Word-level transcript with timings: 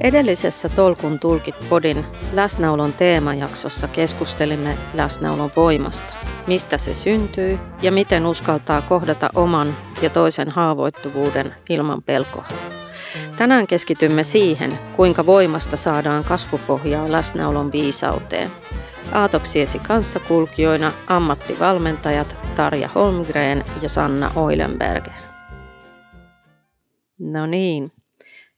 Edellisessä 0.00 0.68
Tolkun 0.68 1.18
tulkit 1.18 1.54
podin 1.68 2.04
läsnäolon 2.32 2.92
teemajaksossa 2.92 3.88
keskustelimme 3.88 4.76
läsnäolon 4.94 5.50
voimasta, 5.56 6.14
mistä 6.46 6.78
se 6.78 6.94
syntyy 6.94 7.58
ja 7.82 7.92
miten 7.92 8.26
uskaltaa 8.26 8.82
kohdata 8.82 9.30
oman 9.34 9.76
ja 10.02 10.10
toisen 10.10 10.50
haavoittuvuuden 10.50 11.54
ilman 11.70 12.02
pelkoa. 12.02 12.46
Tänään 13.36 13.66
keskitymme 13.66 14.22
siihen, 14.22 14.78
kuinka 14.96 15.26
voimasta 15.26 15.76
saadaan 15.76 16.24
kasvupohjaa 16.24 17.12
läsnäolon 17.12 17.72
viisauteen. 17.72 18.50
Aatoksiesi 19.12 19.78
kanssakulkijoina 19.78 20.92
ammattivalmentajat 21.06 22.36
Tarja 22.56 22.88
Holmgren 22.94 23.64
ja 23.82 23.88
Sanna 23.88 24.30
Oilenberger. 24.36 25.12
No 27.18 27.46
niin, 27.46 27.92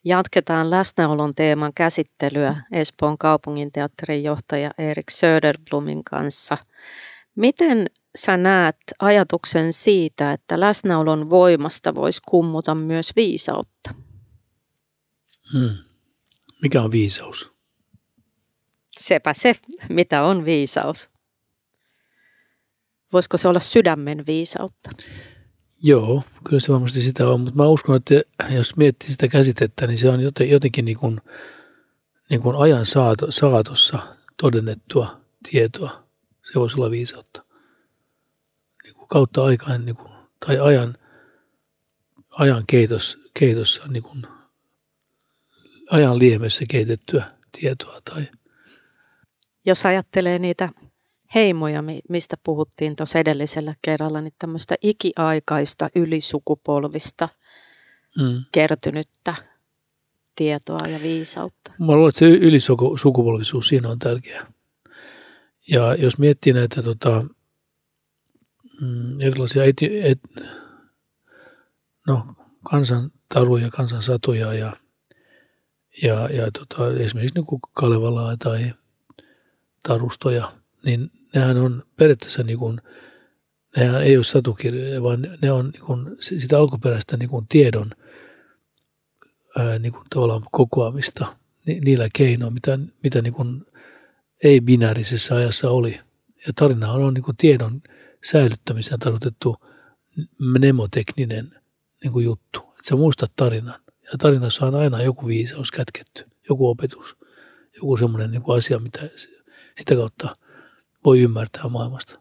Jatketaan 0.04 0.70
läsnäolon 0.70 1.34
teeman 1.34 1.72
käsittelyä 1.74 2.62
Espoon 2.72 3.18
kaupunginteatterin 3.18 4.24
johtaja 4.24 4.70
Erik 4.78 5.10
Söderblumin 5.10 6.04
kanssa. 6.04 6.56
Miten 7.34 7.86
sä 8.14 8.36
näet 8.36 8.76
ajatuksen 8.98 9.72
siitä, 9.72 10.32
että 10.32 10.60
läsnäolon 10.60 11.30
voimasta 11.30 11.94
voisi 11.94 12.20
kummuta 12.28 12.74
myös 12.74 13.12
viisautta? 13.16 13.94
Hmm. 15.52 15.76
Mikä 16.62 16.82
on 16.82 16.90
viisaus? 16.90 17.52
Sepä 18.98 19.34
se, 19.34 19.56
mitä 19.88 20.22
on 20.22 20.44
viisaus. 20.44 21.10
Voisiko 23.12 23.36
se 23.36 23.48
olla 23.48 23.60
sydämen 23.60 24.26
viisautta? 24.26 24.90
Joo, 25.82 26.22
kyllä 26.48 26.60
se 26.60 26.72
varmasti 26.72 27.02
sitä 27.02 27.28
on, 27.28 27.40
mutta 27.40 27.56
mä 27.56 27.66
uskon, 27.66 27.96
että 27.96 28.14
jos 28.50 28.76
miettii 28.76 29.10
sitä 29.10 29.28
käsitettä, 29.28 29.86
niin 29.86 29.98
se 29.98 30.08
on 30.08 30.20
jotenkin 30.50 30.84
niin 30.84 30.98
kuin, 30.98 31.20
niin 32.30 32.42
kuin 32.42 32.56
ajan 32.56 32.86
saato, 32.86 33.30
saatossa 33.30 33.98
todennettua 34.42 35.20
tietoa. 35.50 36.06
Se 36.42 36.60
voisi 36.60 36.76
olla 36.76 36.90
viisautta. 36.90 37.44
Niin 38.84 38.94
kuin 38.94 39.08
kautta 39.08 39.44
aikaan 39.44 39.86
niin 39.86 39.96
kuin, 39.96 40.12
tai 40.46 40.60
ajan, 40.60 40.96
ajan 42.30 42.64
keitos, 42.66 43.18
keitossa, 43.34 43.82
niin 43.88 44.02
kuin, 44.02 44.26
ajan 45.90 46.18
liemessä 46.18 46.64
keitettyä 46.70 47.24
tietoa. 47.60 48.00
Tai... 48.00 48.28
Jos 49.64 49.86
ajattelee 49.86 50.38
niitä 50.38 50.68
heimoja, 51.34 51.84
mistä 52.08 52.36
puhuttiin 52.44 52.96
tuossa 52.96 53.18
edellisellä 53.18 53.74
kerralla, 53.82 54.20
niin 54.20 54.34
tämmöistä 54.38 54.74
ikiaikaista 54.82 55.88
ylisukupolvista 55.94 57.28
mm. 58.20 58.44
kertynyttä 58.52 59.34
tietoa 60.36 60.88
ja 60.88 61.00
viisautta. 61.02 61.72
Mä 61.80 61.92
luulen, 61.92 62.08
että 62.08 62.18
se 62.18 62.28
ylisukupolvisuus 62.28 63.68
siinä 63.68 63.88
on 63.88 63.98
tärkeää. 63.98 64.52
Ja 65.68 65.94
jos 65.94 66.18
miettii 66.18 66.52
näitä 66.52 66.82
tota, 66.82 67.24
mm, 68.80 69.20
erilaisia 69.20 69.64
eti, 69.64 70.00
et, 70.02 70.20
no, 72.06 72.26
kansantaruja, 72.70 73.70
kansansatuja 73.70 74.54
ja, 74.54 74.76
ja, 76.02 76.28
ja 76.28 76.50
tota, 76.50 77.00
esimerkiksi 77.00 77.34
niin 77.34 77.60
Kalevalaa 77.72 78.36
tai 78.36 78.74
tarustoja, 79.82 80.52
niin 80.84 81.10
nehän 81.34 81.56
on 81.56 81.82
periaatteessa 81.96 82.42
niin 82.42 82.58
kuin, 82.58 82.80
nehän 83.76 84.02
ei 84.02 84.16
ole 84.16 84.24
satukirjoja, 84.24 85.02
vaan 85.02 85.38
ne 85.42 85.52
on 85.52 85.70
niin 85.70 85.82
kuin 85.82 86.16
sitä 86.20 86.58
alkuperäistä 86.58 87.16
niin 87.16 87.30
kuin 87.30 87.46
tiedon 87.48 87.90
ää, 89.58 89.78
niin 89.78 89.92
kuin 89.92 90.04
tavallaan 90.14 90.42
kokoamista 90.52 91.36
ni, 91.66 91.80
niillä 91.80 92.08
keinoilla, 92.12 92.54
mitä, 92.54 92.78
mitä 93.02 93.22
niin 93.22 93.34
kuin 93.34 93.66
ei-binäärisessä 94.44 95.36
ajassa 95.36 95.70
oli. 95.70 96.00
Ja 96.46 96.52
tarina 96.56 96.92
on 96.92 97.14
niin 97.14 97.24
kuin 97.24 97.36
tiedon 97.36 97.82
säilyttämiseen 98.24 99.00
tarkoitettu 99.00 99.56
mnemotekninen 100.38 101.60
niin 102.02 102.12
kuin 102.12 102.24
juttu. 102.24 102.60
Että 102.60 102.88
sä 102.88 102.96
muistat 102.96 103.32
tarinan. 103.36 103.80
Ja 104.02 104.18
tarinassa 104.18 104.66
on 104.66 104.74
aina 104.74 105.02
joku 105.02 105.26
viisaus 105.26 105.70
kätketty, 105.70 106.24
joku 106.48 106.68
opetus, 106.68 107.16
joku 107.76 107.96
semmoinen 107.96 108.30
niin 108.30 108.42
kuin 108.42 108.58
asia, 108.58 108.78
mitä 108.78 109.00
sitä 109.78 109.94
kautta 109.94 110.36
voi 111.04 111.20
ymmärtää 111.20 111.68
maailmasta. 111.68 112.20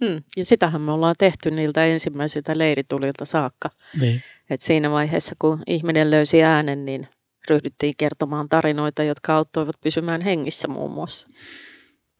Hmm. 0.00 0.22
Ja 0.36 0.44
sitähän 0.44 0.80
me 0.80 0.92
ollaan 0.92 1.14
tehty 1.18 1.50
niiltä 1.50 1.86
ensimmäisiltä 1.86 2.58
leiritulilta 2.58 3.24
saakka. 3.24 3.70
Niin. 4.00 4.22
Et 4.50 4.60
siinä 4.60 4.90
vaiheessa, 4.90 5.34
kun 5.38 5.62
ihminen 5.66 6.10
löysi 6.10 6.42
äänen, 6.42 6.84
niin 6.84 7.08
ryhdyttiin 7.50 7.94
kertomaan 7.98 8.48
tarinoita, 8.48 9.02
jotka 9.02 9.36
auttoivat 9.36 9.76
pysymään 9.80 10.20
hengissä 10.20 10.68
muun 10.68 10.90
muassa. 10.90 11.28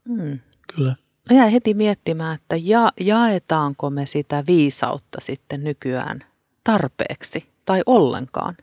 Hmm. 0.09 0.39
Kyllä. 0.75 0.97
Mä 1.31 1.37
jäin 1.37 1.53
heti 1.53 1.75
miettimään, 1.75 2.35
että 2.35 2.57
ja, 2.57 2.93
jaetaanko 3.01 3.91
me 3.91 4.07
sitä 4.07 4.45
viisautta 4.47 5.21
sitten 5.21 5.65
nykyään 5.65 6.25
tarpeeksi 6.65 7.49
tai 7.65 7.83
ollenkaan? 7.87 8.57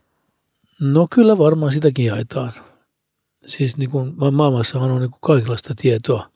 No 0.80 1.06
kyllä 1.14 1.38
varmaan 1.38 1.72
sitäkin 1.72 2.06
jaetaan. 2.06 2.52
Siis 3.46 3.76
niin 3.76 3.90
kuin 3.90 4.14
maailmassahan 4.32 4.90
on 4.90 5.00
niin 5.00 5.10
kuin 5.10 5.20
kaikenlaista 5.20 5.74
tietoa 5.74 6.30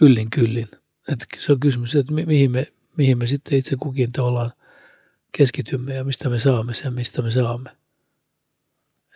yllin 0.00 0.30
kyllin. 0.30 0.68
Että 1.12 1.26
se 1.38 1.52
on 1.52 1.60
kysymys, 1.60 1.94
että 1.94 2.12
mihin 2.12 2.50
me, 2.50 2.72
mihin 2.96 3.18
me 3.18 3.26
sitten 3.26 3.58
itse 3.58 3.76
kukin 3.76 4.12
tavallaan 4.12 4.52
keskitymme 5.36 5.94
ja 5.94 6.04
mistä 6.04 6.28
me 6.28 6.38
saamme 6.38 6.74
sen, 6.74 6.94
mistä 6.94 7.22
me 7.22 7.30
saamme. 7.30 7.70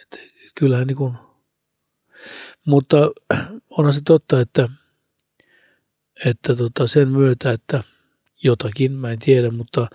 Että 0.02 0.16
kyllähän 0.54 0.86
niin 0.86 0.96
kuin, 0.96 1.14
mutta 2.66 2.96
onhan 3.78 3.94
se 3.94 4.00
totta, 4.04 4.40
että, 4.40 4.68
että 6.26 6.56
tota 6.56 6.86
sen 6.86 7.08
myötä, 7.08 7.50
että 7.50 7.84
jotakin, 8.42 8.92
mä 8.92 9.10
en 9.10 9.18
tiedä, 9.18 9.50
mutta 9.50 9.86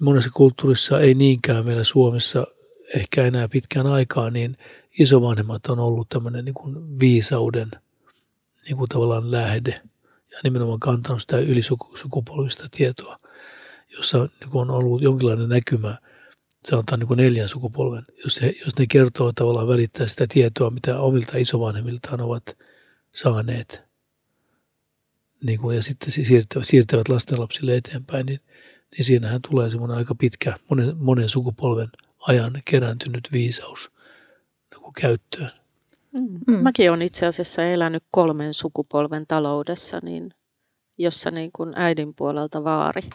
monessa 0.00 0.30
kulttuurissa 0.34 1.00
ei 1.00 1.14
niinkään 1.14 1.64
meillä 1.64 1.84
Suomessa 1.84 2.46
ehkä 2.94 3.24
enää 3.24 3.48
pitkään 3.48 3.86
aikaa, 3.86 4.30
niin 4.30 4.56
isovanhemmat 4.98 5.66
on 5.66 5.78
ollut 5.78 6.08
tämmöinen 6.08 6.44
niin 6.44 6.54
kuin 6.54 7.00
viisauden– 7.00 7.68
niin 8.70 8.78
kuin 8.78 8.88
tavallaan 8.88 9.30
lähde 9.30 9.80
ja 10.32 10.38
nimenomaan 10.44 10.80
kantanut 10.80 11.20
sitä 11.20 11.38
ylisukupolvista 11.38 12.68
tietoa, 12.70 13.18
jossa 13.96 14.18
niin 14.18 14.50
kuin 14.50 14.70
on 14.70 14.76
ollut 14.76 15.02
jonkinlainen 15.02 15.48
näkymä, 15.48 15.98
sanotaan 16.68 17.00
niin 17.00 17.08
kuin 17.08 17.18
neljän 17.18 17.48
sukupolven, 17.48 18.04
jos, 18.24 18.42
he, 18.42 18.54
jos 18.64 18.78
ne 18.78 18.86
kertoo 18.86 19.32
tavallaan 19.32 19.68
välittää 19.68 20.06
sitä 20.06 20.26
tietoa, 20.28 20.70
mitä 20.70 21.00
omilta 21.00 21.38
isovanhemmiltaan 21.38 22.20
ovat 22.20 22.56
saaneet, 23.14 23.82
niin 25.44 25.60
kuin, 25.60 25.76
ja 25.76 25.82
sitten 25.82 26.12
siirtävät, 26.12 26.66
siirtävät 26.66 27.08
lastenlapsille 27.08 27.76
eteenpäin, 27.76 28.26
niin, 28.26 28.40
niin 28.96 29.04
siinähän 29.04 29.40
tulee 29.50 29.70
semmoinen 29.70 29.96
aika 29.96 30.14
pitkä, 30.14 30.58
monen, 30.68 30.96
monen 30.96 31.28
sukupolven 31.28 31.88
ajan 32.18 32.62
kerääntynyt 32.64 33.28
viisaus 33.32 33.90
niin 34.70 34.82
kuin 34.82 34.94
käyttöön. 34.94 35.59
Mm. 36.12 36.38
Mm. 36.46 36.62
Mäkin 36.62 36.90
olen 36.90 37.02
itse 37.02 37.26
asiassa 37.26 37.62
elänyt 37.62 38.04
kolmen 38.10 38.54
sukupolven 38.54 39.24
taloudessa, 39.28 39.98
niin, 40.02 40.30
jossa 40.98 41.30
niin 41.30 41.50
kuin 41.52 41.72
äidin 41.76 42.14
puolelta 42.14 42.64
vaari, 42.64 43.08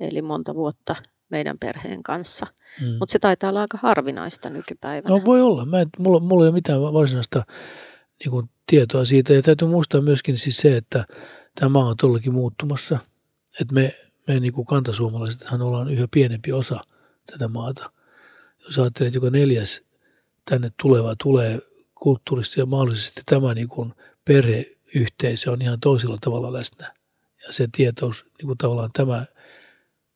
eli 0.00 0.22
monta 0.22 0.54
vuotta 0.54 0.96
meidän 1.30 1.58
perheen 1.58 2.02
kanssa. 2.02 2.46
Mm. 2.80 2.86
Mutta 2.86 3.12
se 3.12 3.18
taitaa 3.18 3.50
olla 3.50 3.60
aika 3.60 3.78
harvinaista 3.82 4.50
nykypäivänä. 4.50 5.14
No 5.14 5.24
voi 5.24 5.42
olla. 5.42 5.64
Mä 5.64 5.80
en, 5.80 5.88
mulla, 5.98 6.20
mulla 6.20 6.44
ei 6.44 6.48
ole 6.48 6.54
mitään 6.54 6.80
varsinaista 6.82 7.44
niin 8.24 8.30
kuin, 8.30 8.50
tietoa 8.66 9.04
siitä. 9.04 9.32
Ja 9.32 9.42
täytyy 9.42 9.68
muistaa 9.68 10.00
myöskin 10.00 10.38
siis 10.38 10.56
se, 10.56 10.76
että 10.76 11.04
tämä 11.54 11.78
on 11.78 11.96
todellakin 11.96 12.32
muuttumassa. 12.32 12.98
Että 13.60 13.74
me, 13.74 13.96
me 14.28 14.40
niin 14.40 14.52
kuin 14.52 14.66
kantasuomalaisethan 14.66 15.62
ollaan 15.62 15.92
yhä 15.92 16.08
pienempi 16.10 16.52
osa 16.52 16.80
tätä 17.32 17.48
maata. 17.48 17.92
Jos 18.64 18.78
ajattelee, 18.78 19.06
että 19.06 19.16
joka 19.16 19.30
neljäs 19.30 19.82
tänne 20.50 20.70
tuleva 20.82 21.14
tulee 21.22 21.60
kulttuurista 22.00 22.60
ja 22.60 22.66
mahdollisesti 22.66 23.22
tämä 23.26 23.54
niin 23.54 23.68
kuin 23.68 23.94
perheyhteisö 24.24 25.50
on 25.50 25.62
ihan 25.62 25.80
toisella 25.80 26.18
tavalla 26.20 26.52
läsnä. 26.52 26.94
Ja 27.46 27.52
se 27.52 27.68
tietous, 27.72 28.26
niin 28.38 28.46
kuin 28.46 28.58
tavallaan 28.58 28.90
tämä, 28.92 29.24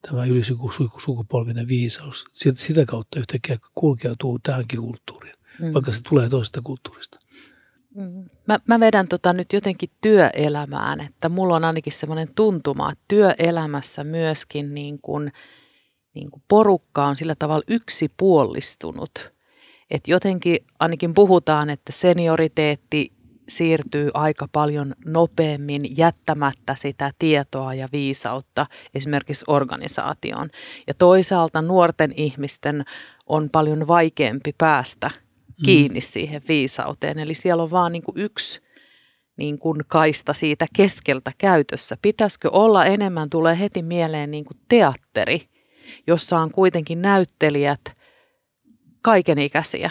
tämä 0.08 0.24
ylisukupolvinen 0.24 1.68
viisaus, 1.68 2.24
sitä 2.54 2.86
kautta 2.86 3.18
yhtäkkiä 3.18 3.58
kulkeutuu 3.74 4.38
tähänkin 4.38 4.80
kulttuuriin, 4.80 5.34
mm. 5.60 5.74
vaikka 5.74 5.92
se 5.92 6.02
tulee 6.08 6.28
toisesta 6.28 6.60
kulttuurista. 6.62 7.18
Mm. 7.94 8.30
Mä, 8.48 8.58
mä 8.68 8.80
vedän 8.80 9.08
tota 9.08 9.32
nyt 9.32 9.52
jotenkin 9.52 9.90
työelämään, 10.00 11.00
että 11.00 11.28
mulla 11.28 11.56
on 11.56 11.64
ainakin 11.64 11.92
semmoinen 11.92 12.28
tuntuma, 12.34 12.92
että 12.92 13.04
työelämässä 13.08 14.04
myöskin 14.04 14.74
niin 14.74 14.98
kuin, 15.02 15.32
niin 16.14 16.30
kuin 16.30 16.42
porukka 16.48 17.06
on 17.06 17.16
sillä 17.16 17.34
tavalla 17.34 17.64
yksipuolistunut– 17.68 19.10
että 19.92 20.10
jotenkin 20.10 20.58
ainakin 20.78 21.14
puhutaan, 21.14 21.70
että 21.70 21.92
senioriteetti 21.92 23.12
siirtyy 23.48 24.10
aika 24.14 24.48
paljon 24.52 24.94
nopeammin 25.04 25.96
jättämättä 25.96 26.74
sitä 26.74 27.10
tietoa 27.18 27.74
ja 27.74 27.88
viisautta 27.92 28.66
esimerkiksi 28.94 29.44
organisaatioon. 29.48 30.50
Ja 30.86 30.94
toisaalta 30.94 31.62
nuorten 31.62 32.12
ihmisten 32.16 32.84
on 33.26 33.50
paljon 33.50 33.86
vaikeampi 33.86 34.54
päästä 34.58 35.10
kiinni 35.64 36.00
mm. 36.00 36.04
siihen 36.04 36.42
viisauteen. 36.48 37.18
Eli 37.18 37.34
siellä 37.34 37.62
on 37.62 37.70
vaan 37.70 37.92
niin 37.92 38.02
kuin 38.02 38.18
yksi 38.18 38.60
niin 39.36 39.58
kuin 39.58 39.76
kaista 39.86 40.32
siitä 40.32 40.66
keskeltä 40.76 41.32
käytössä. 41.38 41.96
Pitäisikö 42.02 42.50
olla 42.50 42.84
enemmän, 42.84 43.30
tulee 43.30 43.58
heti 43.58 43.82
mieleen 43.82 44.30
niin 44.30 44.44
kuin 44.44 44.56
teatteri, 44.68 45.40
jossa 46.06 46.38
on 46.38 46.50
kuitenkin 46.50 47.02
näyttelijät 47.02 48.01
kaikenikäisiä. 49.02 49.90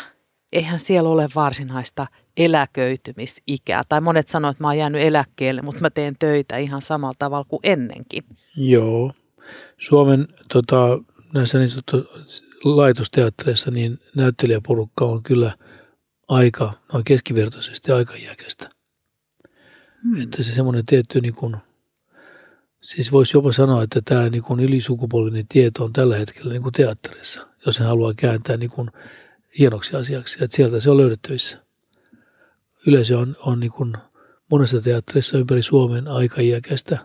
Eihän 0.51 0.79
siellä 0.79 1.09
ole 1.09 1.29
varsinaista 1.35 2.07
eläköitymisikää. 2.37 3.83
Tai 3.89 4.01
monet 4.01 4.29
sanoivat, 4.29 4.55
että 4.55 4.63
mä 4.63 4.67
oon 4.67 4.77
jäänyt 4.77 5.01
eläkkeelle, 5.01 5.61
mutta 5.61 5.81
mä 5.81 5.89
teen 5.89 6.15
töitä 6.19 6.57
ihan 6.57 6.81
samalla 6.81 7.15
tavalla 7.19 7.45
kuin 7.49 7.59
ennenkin. 7.63 8.23
Joo. 8.57 9.13
Suomen 9.77 10.27
tota, 10.53 10.99
näissä 11.33 11.57
niin 11.59 11.69
laitosteattereissa 12.63 13.71
niin 13.71 13.99
näyttelijäporukka 14.15 15.05
on 15.05 15.23
kyllä 15.23 15.51
aika, 16.27 16.73
noin 16.93 17.03
keskivertaisesti 17.03 17.91
aika 17.91 18.13
iäkästä. 18.13 18.69
Hmm. 20.03 20.21
Että 20.21 20.43
se 20.43 20.53
semmoinen 20.53 20.85
tietty, 20.85 21.21
niin 21.21 21.33
kuin, 21.33 21.57
siis 22.81 23.11
voisi 23.11 23.37
jopa 23.37 23.51
sanoa, 23.51 23.83
että 23.83 24.01
tämä 24.05 24.29
niin 24.29 24.43
kuin 24.43 24.59
ylisukupolvinen 24.59 25.47
tieto 25.47 25.83
on 25.83 25.93
tällä 25.93 26.17
hetkellä 26.17 26.51
niin 26.51 26.61
kuin 26.61 26.73
teatterissa, 26.73 27.47
jos 27.65 27.75
se 27.75 27.83
haluaa 27.83 28.13
kääntää 28.13 28.57
niin 28.57 28.69
kuin 28.69 28.91
hienoksi 29.59 29.95
asiaksi, 29.95 30.43
että 30.43 30.55
sieltä 30.55 30.79
se 30.79 30.91
on 30.91 30.97
löydettävissä. 30.97 31.65
Yleisö 32.87 33.17
on, 33.17 33.37
on 33.39 33.59
niin 33.59 33.71
kuin 33.71 33.93
monessa 34.51 34.81
teatterissa 34.81 35.37
ympäri 35.37 35.63
Suomen 35.63 36.07
aika 36.07 36.41
iäkästä. 36.41 36.99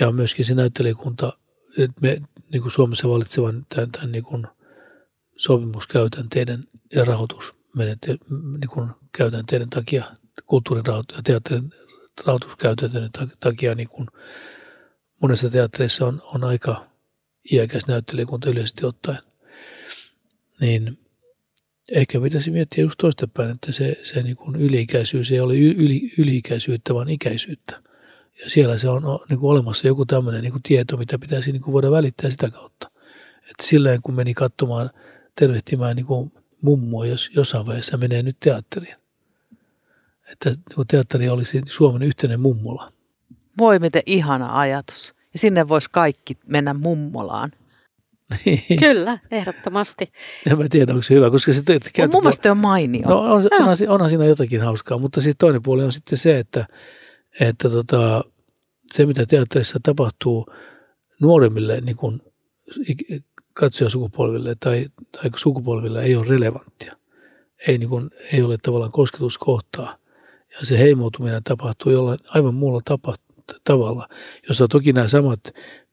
Ja 0.00 0.12
myöskin 0.12 0.44
se 0.44 0.54
näyttelijäkunta, 0.54 1.32
että 1.78 2.00
me 2.00 2.22
niin 2.52 2.62
kuin 2.62 2.72
Suomessa 2.72 3.08
valitsevan 3.08 3.66
tämän, 3.68 3.92
tämän 3.92 4.12
niin 4.12 4.24
kuin 4.24 4.46
sopimuskäytänteiden 5.36 6.64
ja 6.94 7.04
rahoitusmenetelmien 7.04 8.60
niin 8.60 8.90
käytänteiden 9.12 9.70
takia 9.70 10.04
kulttuurin 10.46 10.84
ja 11.16 11.22
teatterin 11.24 11.72
rahoituskäytäntöjen 12.26 13.10
takia 13.40 13.74
niin 13.74 13.88
kuin 13.88 14.08
monessa 15.22 15.50
teatterissa 15.50 16.06
on, 16.06 16.22
on 16.34 16.44
aika 16.44 16.86
iäkäs 17.52 17.86
näyttelijäkunta 17.86 18.50
yleisesti 18.50 18.86
ottaen. 18.86 19.18
Niin 20.60 20.98
ehkä 21.94 22.20
pitäisi 22.20 22.50
miettiä 22.50 22.84
just 22.84 22.98
toistepäin, 22.98 23.50
että 23.50 23.72
se, 23.72 24.00
se 24.02 24.22
niin 24.22 24.36
kuin 24.36 24.56
yliikäisyys 24.56 25.32
ei 25.32 25.40
ole 25.40 25.56
yli, 25.56 26.12
yliikäisyyttä, 26.18 26.94
vaan 26.94 27.08
ikäisyyttä. 27.08 27.82
Ja 28.42 28.50
siellä 28.50 28.78
se 28.78 28.88
on 28.88 29.02
niin 29.28 29.38
kuin 29.38 29.50
olemassa 29.50 29.86
joku 29.86 30.06
tämmöinen 30.06 30.42
niin 30.42 30.52
kuin 30.52 30.62
tieto, 30.62 30.96
mitä 30.96 31.18
pitäisi 31.18 31.52
niin 31.52 31.62
kuin 31.62 31.72
voida 31.72 31.90
välittää 31.90 32.30
sitä 32.30 32.50
kautta. 32.50 32.90
Että 33.50 33.64
silleen 33.66 34.02
kun 34.02 34.14
meni 34.14 34.34
katsomaan, 34.34 34.90
tervehtimään 35.34 35.96
niin 35.96 36.06
kuin 36.06 36.32
mummua, 36.62 37.06
jos 37.06 37.30
jossain 37.34 37.66
vaiheessa 37.66 37.96
menee 37.96 38.22
nyt 38.22 38.36
teatteriin, 38.40 38.96
että 40.32 40.50
teatteri 40.88 41.28
olisi 41.28 41.62
Suomen 41.64 42.02
yhteinen 42.02 42.40
mummola. 42.40 42.92
Voi 43.58 43.78
miten 43.78 44.02
ihana 44.06 44.58
ajatus. 44.58 45.14
Ja 45.32 45.38
sinne 45.38 45.68
voisi 45.68 45.90
kaikki 45.90 46.34
mennä 46.46 46.74
mummolaan. 46.74 47.52
Niin. 48.44 48.78
Kyllä, 48.78 49.18
ehdottomasti. 49.30 50.12
Ja 50.46 50.56
mä 50.56 50.64
tiedän, 50.70 50.94
onko 50.94 51.02
se 51.02 51.14
hyvä, 51.14 51.30
koska 51.30 51.52
se... 51.52 51.62
On 51.98 52.10
mun 52.12 52.22
mielestä 52.22 52.50
on 52.50 52.56
mainio. 52.56 53.08
No, 53.08 53.20
on, 53.20 53.48
onhan, 53.60 53.76
onhan 53.88 54.08
siinä 54.08 54.24
jotakin 54.24 54.62
hauskaa, 54.62 54.98
mutta 54.98 55.20
sitten 55.20 55.46
toinen 55.46 55.62
puoli 55.62 55.84
on 55.84 55.92
sitten 55.92 56.18
se, 56.18 56.38
että, 56.38 56.66
että 57.40 57.70
tota, 57.70 58.24
se, 58.92 59.06
mitä 59.06 59.26
teatterissa 59.26 59.80
tapahtuu 59.82 60.46
nuoremmille 61.20 61.80
niin 61.80 61.96
kuin 61.96 62.22
katsojasukupolville 63.54 64.56
tai, 64.60 64.86
tai 65.12 65.30
sukupolville 65.36 66.02
ei 66.02 66.16
ole 66.16 66.26
relevanttia. 66.28 66.96
Ei, 67.68 67.78
niin 67.78 67.88
kuin, 67.88 68.10
ei 68.32 68.42
ole 68.42 68.58
tavallaan 68.62 68.92
kosketuskohtaa 68.92 69.96
ja 70.50 70.66
se 70.66 70.78
heimoutuminen 70.78 71.42
tapahtuu 71.44 71.92
jollain 71.92 72.18
aivan 72.28 72.54
muulla 72.54 72.80
tapa, 72.84 73.14
tavalla, 73.64 74.08
jossa 74.48 74.68
toki 74.68 74.92
nämä 74.92 75.08
samat 75.08 75.40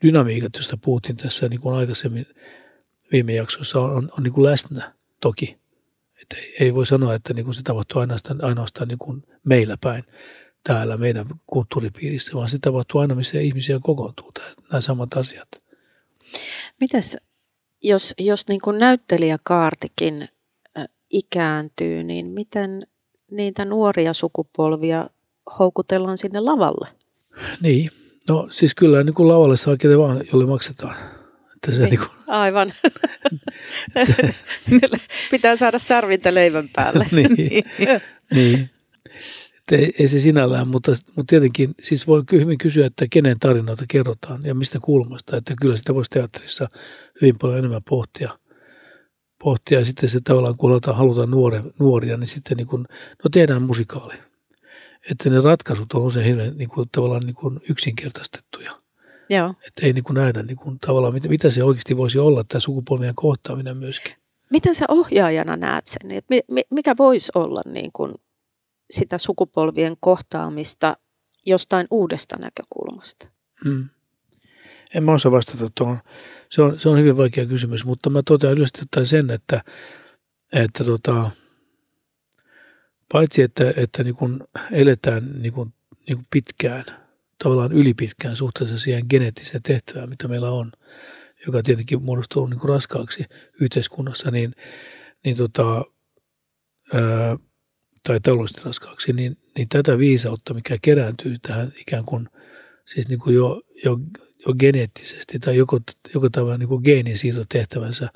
dynamiikat, 0.01 0.55
joista 0.55 0.77
puhuttiin 0.77 1.17
tässä 1.17 1.49
niin 1.49 1.61
kuin 1.61 1.75
aikaisemmin 1.75 2.25
viime 3.11 3.33
jaksossa, 3.33 3.79
on, 3.79 3.91
on, 3.91 4.11
on 4.17 4.23
niin 4.23 4.33
kuin 4.33 4.45
läsnä 4.45 4.93
toki. 5.21 5.57
Että 6.21 6.35
ei, 6.37 6.55
ei 6.59 6.73
voi 6.73 6.85
sanoa, 6.85 7.13
että 7.13 7.33
niin 7.33 7.45
kuin 7.45 7.55
se 7.55 7.63
tapahtuu 7.63 8.01
ainoastaan, 8.01 8.43
ainoastaan 8.43 8.87
niin 8.87 8.97
kuin 8.97 9.23
meillä 9.43 9.77
päin 9.81 10.03
täällä 10.63 10.97
meidän 10.97 11.25
kulttuuripiirissä, 11.47 12.31
vaan 12.33 12.49
se 12.49 12.57
tapahtuu 12.59 13.01
aina, 13.01 13.15
missä 13.15 13.39
ihmisiä 13.39 13.79
kokoontuu, 13.79 14.31
nämä 14.71 14.81
samat 14.81 15.13
asiat. 15.13 15.47
Mitäs, 16.81 17.17
jos, 17.81 18.13
jos 18.19 18.47
niin 18.47 18.61
kuin 18.61 18.77
näyttelijäkaartikin 18.77 20.29
ikääntyy, 21.09 22.03
niin 22.03 22.27
miten 22.27 22.87
niitä 23.35 23.65
nuoria 23.65 24.13
sukupolvia 24.13 25.09
houkutellaan 25.59 26.17
sinne 26.17 26.39
lavalle. 26.39 26.87
Niin, 27.61 27.89
no 28.29 28.47
siis 28.51 28.75
kyllä 28.75 29.03
niin 29.03 29.13
kuin 29.13 29.27
lavalle 29.27 29.57
saa 29.57 29.77
ketä 29.77 29.97
vaan, 29.97 30.23
jolle 30.31 30.45
maksetaan. 30.45 30.95
Että 31.55 31.71
se, 31.71 31.81
niin, 31.81 31.89
niin 31.89 31.99
kuin, 31.99 32.09
Aivan. 32.27 32.73
se, 34.07 34.35
Pitää 35.31 35.55
saada 35.55 35.79
särvintä 35.79 36.33
leivän 36.33 36.69
päälle. 36.73 37.07
niin, 37.15 37.63
niin. 38.31 38.69
ei, 39.71 39.93
ei 39.99 40.07
se 40.07 40.19
sinällään, 40.19 40.67
mutta, 40.67 40.91
mutta 40.91 41.29
tietenkin 41.29 41.75
siis 41.81 42.07
voi 42.07 42.23
hyvin 42.31 42.57
kysyä, 42.57 42.85
että 42.85 43.05
kenen 43.09 43.39
tarinoita 43.39 43.85
kerrotaan 43.87 44.45
ja 44.45 44.55
mistä 44.55 44.79
kulmasta. 44.81 45.37
Että 45.37 45.53
kyllä 45.61 45.77
sitä 45.77 45.95
voisi 45.95 46.11
teatterissa 46.11 46.67
hyvin 47.21 47.37
paljon 47.37 47.59
enemmän 47.59 47.81
pohtia– 47.89 48.37
pohtia 49.45 49.79
ja 49.79 49.85
sitten 49.85 50.09
se 50.09 50.19
tavallaan 50.21 50.57
kun 50.57 50.69
halutaan, 50.69 50.97
halutaan 50.97 51.31
nuoria, 51.31 51.63
nuoria, 51.79 52.17
niin 52.17 52.27
sitten 52.27 52.57
niin 52.57 52.67
kuin, 52.67 52.85
no 53.23 53.29
tehdään 53.31 53.61
musikaali. 53.61 54.13
Että 55.11 55.29
ne 55.29 55.41
ratkaisut 55.41 55.93
on 55.93 56.01
usein 56.01 56.25
hirveän 56.25 56.57
niin 56.57 56.69
kuin, 56.69 56.89
tavallaan 56.91 57.25
niin 57.25 57.35
kuin 57.35 57.59
yksinkertaistettuja. 57.69 58.71
Joo. 59.29 59.53
Että 59.67 59.85
ei 59.85 59.93
niin 59.93 60.03
kuin 60.03 60.15
nähdä 60.15 60.43
niin 60.43 60.57
kuin, 60.57 60.79
tavallaan, 60.79 61.13
mitä, 61.13 61.27
mitä 61.27 61.51
se 61.51 61.63
oikeasti 61.63 61.97
voisi 61.97 62.19
olla, 62.19 62.43
tämä 62.43 62.59
sukupolvien 62.59 63.15
kohtaaminen 63.15 63.77
myöskin. 63.77 64.15
Miten 64.51 64.75
sä 64.75 64.85
ohjaajana 64.87 65.55
näet 65.55 65.87
sen? 65.87 66.11
Että 66.11 66.35
mikä 66.71 66.95
voisi 66.97 67.31
olla 67.35 67.61
niin 67.65 67.91
kuin 67.91 68.13
sitä 68.91 69.17
sukupolvien 69.17 69.97
kohtaamista 69.99 70.97
jostain 71.45 71.87
uudesta 71.91 72.35
näkökulmasta? 72.39 73.27
Hmm. 73.63 73.89
En 74.95 75.03
mä 75.03 75.11
osaa 75.11 75.31
vastata 75.31 75.69
tuohon 75.75 75.99
se 76.49 76.61
on, 76.61 76.79
se 76.79 76.89
on 76.89 76.99
hyvin 76.99 77.17
vaikea 77.17 77.45
kysymys, 77.45 77.85
mutta 77.85 78.09
mä 78.09 78.21
totean 78.25 78.53
yleisesti 78.53 78.81
ottaen 78.81 79.05
sen, 79.05 79.29
että, 79.29 79.61
että 80.53 80.83
tota, 80.83 81.31
paitsi 83.11 83.41
että, 83.41 83.73
että 83.77 84.03
niin 84.03 84.15
kun 84.15 84.47
eletään 84.71 85.41
niin 85.41 85.53
kun, 85.53 85.73
niin 86.07 86.17
kun 86.17 86.25
pitkään, 86.31 86.85
tavallaan 87.43 87.71
ylipitkään 87.71 88.35
suhteessa 88.35 88.77
siihen 88.77 89.05
geneettiseen 89.09 89.63
tehtävään, 89.63 90.09
mitä 90.09 90.27
meillä 90.27 90.51
on, 90.51 90.71
joka 91.47 91.63
tietenkin 91.63 92.03
muodostuu 92.03 92.45
niin 92.45 92.69
raskaaksi 92.69 93.25
yhteiskunnassa, 93.61 94.31
niin, 94.31 94.55
niin 95.25 95.37
tota, 95.37 95.85
ää, 96.93 97.37
tai 98.07 98.19
taloudellisesti 98.19 98.61
raskaaksi, 98.65 99.13
niin, 99.13 99.37
niin 99.57 99.69
tätä 99.69 99.97
viisautta, 99.97 100.53
mikä 100.53 100.77
kerääntyy 100.81 101.35
tähän 101.47 101.73
ikään 101.77 102.05
kuin, 102.05 102.29
siis 102.85 103.09
niin 103.09 103.19
kuin 103.19 103.35
jo, 103.35 103.61
jo 103.85 103.97
jo 104.47 104.53
geneettisesti 104.53 105.39
tai 105.39 105.57
joko, 105.57 105.79
joko 106.13 106.29
tämä 106.29 106.57
niin 106.57 106.69
kuin 106.69 106.81
geeninsiirtotehtävänsä 106.83 108.09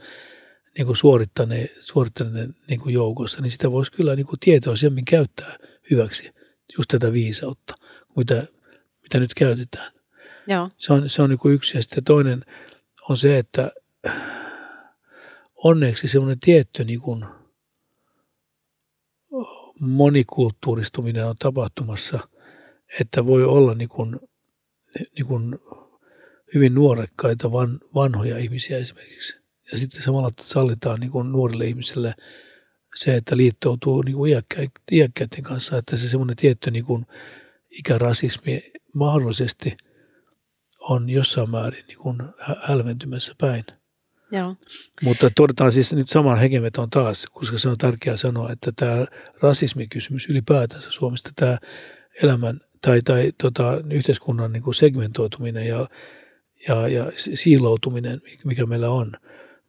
niin 0.78 0.86
kuin 0.86 0.98
suorittaneen, 0.98 1.70
suorittaneen 1.80 2.56
niin 2.68 2.80
kuin 2.80 2.94
joukossa, 2.94 3.42
niin 3.42 3.52
sitä 3.52 3.72
voisi 3.72 3.92
kyllä 3.92 4.16
niin 4.16 4.26
kuin 4.26 4.40
tietoisemmin 4.40 5.06
käyttää 5.06 5.58
hyväksi 5.92 6.32
just 6.78 6.88
tätä 6.88 7.14
viisautta, 7.14 7.76
mitä, 8.18 8.48
mitä 9.04 9.20
nyt 9.20 9.34
käytetään. 9.34 9.92
Joo. 10.48 10.70
Se 10.78 10.94
on, 10.94 11.10
se 11.10 11.22
on 11.22 11.30
niin 11.30 11.40
kuin 11.40 11.56
yksi. 11.56 11.78
Ja 11.78 11.84
sitten 11.84 12.04
toinen 12.04 12.46
on 13.10 13.18
se, 13.18 13.38
että 13.38 13.72
onneksi 15.56 16.08
semmoinen 16.08 16.40
tietty 16.40 16.84
niin 16.84 17.02
kuin 17.02 17.26
monikulttuuristuminen 19.80 21.26
on 21.26 21.36
tapahtumassa, 21.40 22.20
että 23.00 23.26
voi 23.26 23.44
olla 23.44 23.74
niin 23.74 23.90
kuin, 23.90 24.20
niin 25.16 25.26
kuin 25.26 25.60
hyvin 26.54 26.74
nuorekkaita 26.74 27.52
van, 27.52 27.80
vanhoja 27.96 28.38
ihmisiä 28.38 28.78
esimerkiksi. 28.78 29.38
Ja 29.72 29.78
sitten 29.78 30.02
samalla 30.02 30.30
sallitaan 30.42 31.00
niin 31.00 31.12
kuin 31.12 31.32
nuorille 31.32 31.66
ihmisille 31.66 32.14
se, 32.96 33.16
että 33.16 33.38
liittoutuu 33.38 34.02
niin 34.02 34.16
kuin 34.16 34.34
iäkkäiden 34.92 35.44
kanssa, 35.44 35.78
että 35.78 35.98
se 35.98 36.10
semmoinen 36.10 36.36
tietty 36.36 36.72
niin 36.72 36.86
kuin 36.86 37.06
ikärasismi 37.70 38.72
mahdollisesti 38.96 39.78
on 40.80 41.10
jossain 41.10 41.50
määrin 41.50 41.86
niin 41.88 41.98
kuin 41.98 42.18
hälventymässä 42.62 43.36
päin. 43.38 43.64
Joo. 44.32 44.56
Mutta 45.02 45.30
todetaan 45.36 45.72
siis 45.72 45.94
nyt 45.94 46.10
saman 46.10 46.40
hengenveton 46.40 46.90
taas, 46.90 47.26
koska 47.32 47.58
se 47.58 47.70
on 47.70 47.78
tärkeää 47.78 48.18
sanoa, 48.18 48.52
että 48.52 48.72
tämä 48.76 49.06
rasismikysymys 49.42 50.30
ylipäätänsä 50.30 50.92
Suomesta, 50.92 51.30
tämä 51.36 51.58
elämän 52.24 52.62
tai, 52.82 53.02
tai 53.02 53.32
tota, 53.42 53.82
yhteiskunnan 53.92 54.52
niin 54.52 54.64
kuin 54.64 54.74
segmentoituminen 54.74 55.68
ja 55.68 55.88
ja, 56.68 56.88
ja 56.88 57.12
siiloutuminen, 57.16 58.22
mikä 58.46 58.66
meillä 58.66 58.90
on 58.90 59.12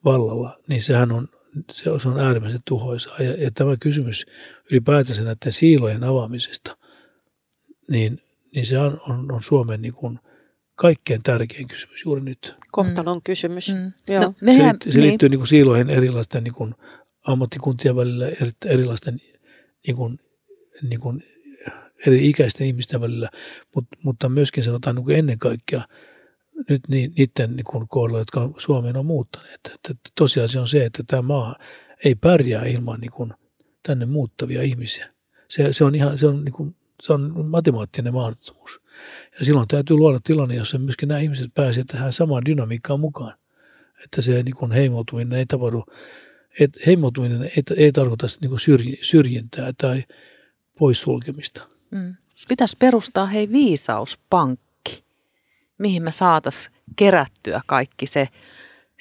vallalla, 0.05 0.59
niin 0.69 0.83
sehän 0.83 1.13
on 1.13 1.29
se 1.71 1.91
on, 1.91 2.01
se 2.01 2.09
on 2.09 2.21
äärimmäisen 2.21 2.61
tuhoisaa. 2.65 3.17
Ja, 3.19 3.45
ja 3.45 3.51
tämä 3.51 3.77
kysymys 3.77 4.27
ylipäätänsä 4.71 5.23
näiden 5.23 5.53
siilojen 5.53 6.05
avaamisesta, 6.05 6.77
niin, 7.91 8.23
niin 8.55 8.67
se 8.67 8.79
on, 8.79 9.01
on, 9.09 9.33
on 9.33 9.43
Suomen 9.43 9.83
niin 9.83 9.95
kuin 9.95 10.19
kaikkein 10.75 11.23
tärkein 11.23 11.69
kysymys 11.69 12.05
juuri 12.05 12.21
nyt. 12.21 12.55
Kohtalon 12.73 13.17
mm. 13.17 13.23
kysymys. 13.25 13.75
Mm. 13.75 13.93
Joo. 14.09 14.21
No, 14.21 14.35
mehän, 14.41 14.61
se, 14.61 14.65
liittyy, 14.65 14.93
se 14.93 14.99
niin. 14.99 15.09
liittyy 15.09 15.29
niin 15.29 15.39
kuin 15.39 15.49
siiloihin 15.49 15.91
erilaisten 15.91 16.45
niin 16.45 16.55
kuin 16.55 16.75
ammattikuntien 17.27 17.97
välillä, 17.97 18.27
erilaisten 18.65 19.21
niin 19.87 19.97
kuin, 19.97 20.19
niin 20.89 21.01
kuin 21.01 21.25
eri 22.07 22.29
ikäisten 22.29 22.67
ihmisten 22.67 23.01
välillä, 23.01 23.31
mutta, 23.75 23.97
mutta 24.05 24.29
myöskin 24.29 24.65
sanotaan 24.65 24.97
niin 24.97 25.05
kuin 25.05 25.17
ennen 25.17 25.39
kaikkea– 25.39 25.83
nyt 26.69 26.89
niiden 26.89 27.57
niin 27.57 27.65
kuin 27.65 27.89
kohdalla, 27.89 28.19
jotka 28.19 28.51
Suomeen 28.59 28.97
on 28.97 29.07
muuttaneet. 29.07 29.55
Että, 29.55 29.91
että 29.91 30.11
tosiasia 30.15 30.61
on 30.61 30.69
se, 30.69 30.85
että 30.85 31.03
tämä 31.07 31.23
maa 31.23 31.57
ei 32.05 32.15
pärjää 32.15 32.65
ilman 32.65 33.01
niin 33.01 33.11
kuin 33.11 33.33
tänne 33.83 34.07
muuttavia 34.07 34.63
ihmisiä. 34.63 35.13
Se, 35.49 35.73
se 35.73 35.85
on 35.85 35.95
ihan 35.95 36.19
se 36.19 36.27
on, 36.27 36.45
niin 36.45 36.53
kuin, 36.53 36.77
se 37.03 37.13
on 37.13 37.47
matemaattinen 37.47 38.15
mahdottomuus. 38.15 38.81
Ja 39.39 39.45
silloin 39.45 39.69
täytyy 39.69 39.97
luoda 39.97 40.21
tilanne, 40.25 40.55
jossa 40.55 40.79
myöskin 40.79 41.09
nämä 41.09 41.21
ihmiset 41.21 41.55
pääsevät 41.55 41.87
tähän 41.87 42.13
samaan 42.13 42.45
dynamiikkaan 42.45 43.01
mukaan. 43.01 43.35
Että 44.05 44.23
se 44.23 44.43
niin 44.43 44.57
kuin 44.57 44.73
heimoutuminen 44.73 45.39
ei 45.39 45.47
tapahdu, 45.47 45.85
et 46.61 46.71
heimoutuminen 46.87 47.43
ei, 47.43 47.63
ei 47.77 47.93
tarkoita 47.93 48.27
niin 48.41 48.49
kuin 48.49 48.61
syrjintää 49.03 49.73
tai 49.79 50.05
poissulkemista. 50.79 51.80
Mm. 51.91 52.15
Pitäisi 52.49 52.77
perustaa 52.79 53.27
hei 53.27 53.53
viisauspankki 53.53 54.71
mihin 55.81 56.03
me 56.03 56.13
saatas 56.13 56.71
kerättyä 56.97 57.61
kaikki 57.67 58.07
se, 58.07 58.29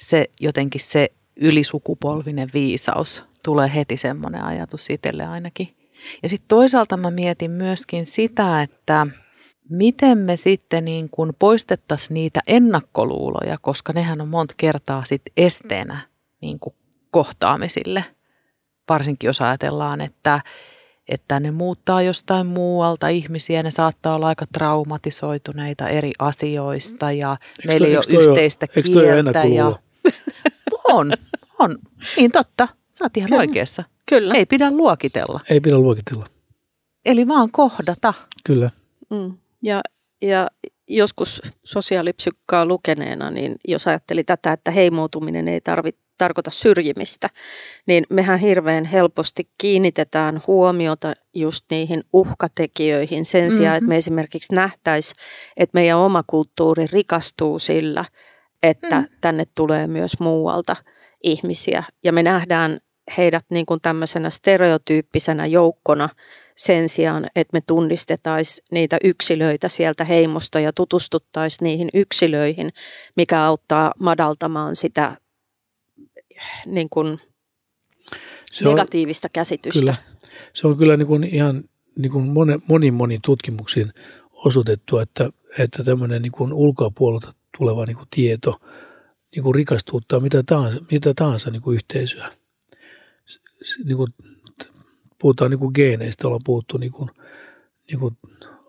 se 0.00 0.24
jotenkin 0.40 0.80
se 0.80 1.12
ylisukupolvinen 1.36 2.50
viisaus. 2.54 3.24
Tulee 3.44 3.74
heti 3.74 3.96
semmoinen 3.96 4.44
ajatus 4.44 4.90
itselle 4.90 5.26
ainakin. 5.26 5.76
Ja 6.22 6.28
sitten 6.28 6.48
toisaalta 6.48 6.96
mä 6.96 7.10
mietin 7.10 7.50
myöskin 7.50 8.06
sitä, 8.06 8.62
että 8.62 9.06
miten 9.68 10.18
me 10.18 10.36
sitten 10.36 10.84
niin 10.84 11.08
kuin 11.10 11.32
poistettaisiin 11.38 12.14
niitä 12.14 12.40
ennakkoluuloja, 12.46 13.58
koska 13.58 13.92
nehän 13.92 14.20
on 14.20 14.28
monta 14.28 14.54
kertaa 14.56 15.04
sitten 15.04 15.32
esteenä 15.36 15.98
niin 16.40 16.58
kohtaamisille. 17.10 18.04
Varsinkin 18.88 19.28
jos 19.28 19.40
ajatellaan, 19.40 20.00
että 20.00 20.40
että 21.10 21.40
ne 21.40 21.50
muuttaa 21.50 22.02
jostain 22.02 22.46
muualta 22.46 23.08
ihmisiä, 23.08 23.62
ne 23.62 23.70
saattaa 23.70 24.14
olla 24.14 24.26
aika 24.26 24.46
traumatisoituneita 24.52 25.88
eri 25.88 26.12
asioista 26.18 27.12
ja 27.12 27.36
eikö 27.42 27.68
meillä 27.68 27.86
ei 27.86 27.96
ole 27.96 28.30
yhteistä 28.30 28.66
ole, 28.76 28.82
kieltä. 28.82 29.44
Ja... 29.44 29.78
on, 30.88 31.12
on. 31.58 31.78
Niin 32.16 32.32
totta, 32.32 32.68
sä 32.98 33.04
oot 33.04 33.16
ihan 33.16 33.28
Kyllä. 33.28 33.40
oikeassa. 33.40 33.84
Kyllä. 34.06 34.34
Ei 34.34 34.46
pidä 34.46 34.70
luokitella. 34.70 35.40
Ei 35.50 35.60
pidä 35.60 35.78
luokitella. 35.78 36.26
Eli 37.04 37.28
vaan 37.28 37.50
kohdata. 37.50 38.14
Kyllä. 38.44 38.70
Mm. 39.10 39.34
Ja, 39.62 39.80
ja 40.22 40.48
joskus 40.88 41.42
sosiaalipsykkaa 41.64 42.66
lukeneena, 42.66 43.30
niin 43.30 43.56
jos 43.68 43.86
ajatteli 43.86 44.24
tätä, 44.24 44.52
että 44.52 44.70
heimoutuminen 44.70 45.48
ei 45.48 45.60
tarvitse 45.60 45.99
tarkoita 46.20 46.50
syrjimistä, 46.50 47.30
niin 47.86 48.06
mehän 48.10 48.38
hirveän 48.38 48.84
helposti 48.84 49.48
kiinnitetään 49.58 50.42
huomiota 50.46 51.12
just 51.34 51.64
niihin 51.70 52.02
uhkatekijöihin 52.12 53.24
sen 53.24 53.44
mm-hmm. 53.44 53.56
sijaan, 53.56 53.76
että 53.76 53.88
me 53.88 53.96
esimerkiksi 53.96 54.54
nähtäisiin, 54.54 55.22
että 55.56 55.74
meidän 55.74 55.98
oma 55.98 56.22
kulttuuri 56.26 56.86
rikastuu 56.92 57.58
sillä, 57.58 58.04
että 58.62 59.00
mm. 59.00 59.06
tänne 59.20 59.44
tulee 59.54 59.86
myös 59.86 60.20
muualta 60.20 60.76
ihmisiä. 61.22 61.84
Ja 62.04 62.12
me 62.12 62.22
nähdään 62.22 62.80
heidät 63.16 63.44
niin 63.50 63.66
kuin 63.66 63.80
tämmöisenä 63.80 64.30
stereotyyppisenä 64.30 65.46
joukkona 65.46 66.08
sen 66.56 66.88
sijaan, 66.88 67.26
että 67.36 67.50
me 67.52 67.60
tunnistetaisiin 67.66 68.64
niitä 68.70 68.98
yksilöitä 69.04 69.68
sieltä 69.68 70.04
heimosta 70.04 70.60
ja 70.60 70.72
tutustuttaisiin 70.72 71.66
niihin 71.66 71.88
yksilöihin, 71.94 72.72
mikä 73.16 73.44
auttaa 73.44 73.92
madaltamaan 73.98 74.76
sitä 74.76 75.16
niin 76.66 76.88
kuin 76.90 77.18
se 78.52 78.64
negatiivista 78.64 79.26
on, 79.26 79.30
käsitystä. 79.32 79.80
Kyllä. 79.80 79.94
Se 80.52 80.66
on 80.66 80.76
kyllä 80.76 80.96
niin 80.96 81.06
kuin 81.06 81.24
ihan 81.24 81.64
niin 81.96 82.12
kuin 82.12 82.24
monin, 82.24 82.62
monin, 82.66 82.94
monin 82.94 83.20
tutkimuksiin 83.24 83.92
osoitettu, 84.32 84.98
että, 84.98 85.30
että 85.58 85.84
tämmöinen 85.84 86.22
niin 86.22 86.32
kuin 86.32 86.52
ulkopuolelta 86.52 87.34
tuleva 87.58 87.84
niin 87.86 87.96
kuin 87.96 88.08
tieto 88.10 88.60
niin 89.36 89.42
kuin 89.42 89.54
rikastuuttaa 89.54 90.20
mitä 90.20 90.42
tahansa, 90.42 90.80
mitä 90.90 91.14
tahansa 91.14 91.50
niin 91.50 91.62
kuin 91.62 91.74
yhteisöä. 91.74 92.32
Niin 93.84 93.96
kuin, 93.96 94.08
puhutaan 95.18 95.50
niin 95.50 95.58
kuin 95.58 95.72
geeneistä, 95.74 96.26
ollaan 96.26 96.40
puhuttu 96.44 96.78
niin 96.78 96.92
kuin, 96.92 97.10
niin 97.88 97.98
kuin 98.00 98.16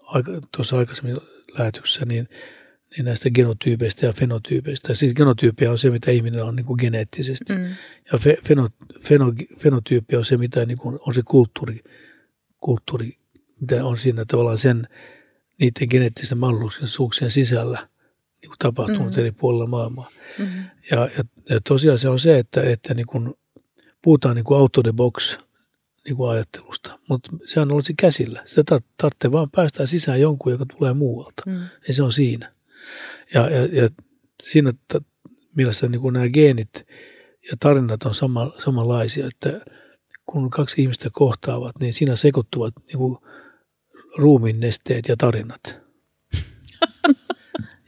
aika, 0.05 0.31
tuossa 0.55 0.77
aikaisemmin 0.77 1.17
lähetyksessä, 1.57 2.05
niin– 2.05 2.29
niin 2.97 3.05
näistä 3.05 3.29
genotyypeistä 3.29 4.05
ja 4.05 4.13
fenotyypeistä. 4.13 4.95
Siis 4.95 5.13
genotyyppiä 5.13 5.71
on 5.71 5.77
se, 5.77 5.89
mitä 5.89 6.11
ihminen 6.11 6.43
on 6.43 6.55
niin 6.55 6.65
kuin 6.65 6.77
geneettisesti. 6.81 7.53
Mm. 7.53 7.65
Ja 8.11 8.19
fe, 8.19 8.37
feno, 8.47 8.69
feno, 9.01 9.33
fenotyyppi 9.59 10.15
on 10.15 10.25
se, 10.25 10.37
mitä 10.37 10.65
niin 10.65 10.77
kuin 10.77 10.99
on 11.07 11.13
se 11.13 11.21
kulttuuri, 11.25 11.79
kulttuuri, 12.61 13.17
mitä 13.61 13.85
on 13.85 13.97
siinä 13.97 14.25
tavallaan 14.25 14.57
sen 14.57 14.87
niiden 15.59 15.87
geneettisten 15.89 16.37
mahdollisuuksien 16.37 17.31
sisällä 17.31 17.87
niin 18.41 18.49
kuin 18.49 18.59
tapahtunut 18.59 19.13
mm. 19.15 19.19
eri 19.19 19.31
puolilla 19.31 19.67
maailmaa. 19.67 20.09
Mm. 20.39 20.63
Ja, 20.91 21.09
ja, 21.17 21.23
ja 21.49 21.61
tosiaan 21.67 21.99
se 21.99 22.09
on 22.09 22.19
se, 22.19 22.39
että, 22.39 22.61
että 22.61 22.93
niin 22.93 23.05
kuin 23.05 23.33
puhutaan 24.01 24.35
niin 24.35 24.45
kuin 24.45 24.59
out 24.59 24.77
of 24.77 24.83
the 24.83 24.93
box 24.93 25.37
niin 26.05 26.15
kuin 26.15 26.31
ajattelusta, 26.31 26.99
mutta 27.09 27.29
sehän 27.45 27.71
olisi 27.71 27.93
käsillä. 27.93 28.41
Sitä 28.45 28.79
tarvitsee 28.97 29.31
vaan 29.31 29.51
päästä 29.51 29.85
sisään 29.85 30.21
jonkun, 30.21 30.51
joka 30.51 30.65
tulee 30.65 30.93
muualta. 30.93 31.43
Mm. 31.45 31.61
Ja 31.87 31.93
se 31.93 32.03
on 32.03 32.13
siinä. 32.13 32.53
Ja, 33.33 33.49
ja, 33.49 33.65
ja 33.81 33.89
siinä 34.43 34.73
mielessä 35.55 35.87
niin 35.87 36.01
kuin 36.01 36.13
nämä 36.13 36.29
geenit 36.29 36.85
ja 37.51 37.57
tarinat 37.59 38.03
on 38.03 38.15
sama, 38.15 38.51
samanlaisia, 38.57 39.27
että 39.27 39.61
kun 40.25 40.49
kaksi 40.49 40.81
ihmistä 40.81 41.09
kohtaavat, 41.11 41.79
niin 41.79 41.93
siinä 41.93 42.15
sekoittuvat 42.15 42.73
niin 42.87 42.97
kuin 42.97 43.17
ruumiin 44.17 44.59
nesteet 44.59 45.07
ja 45.07 45.15
tarinat. 45.17 45.81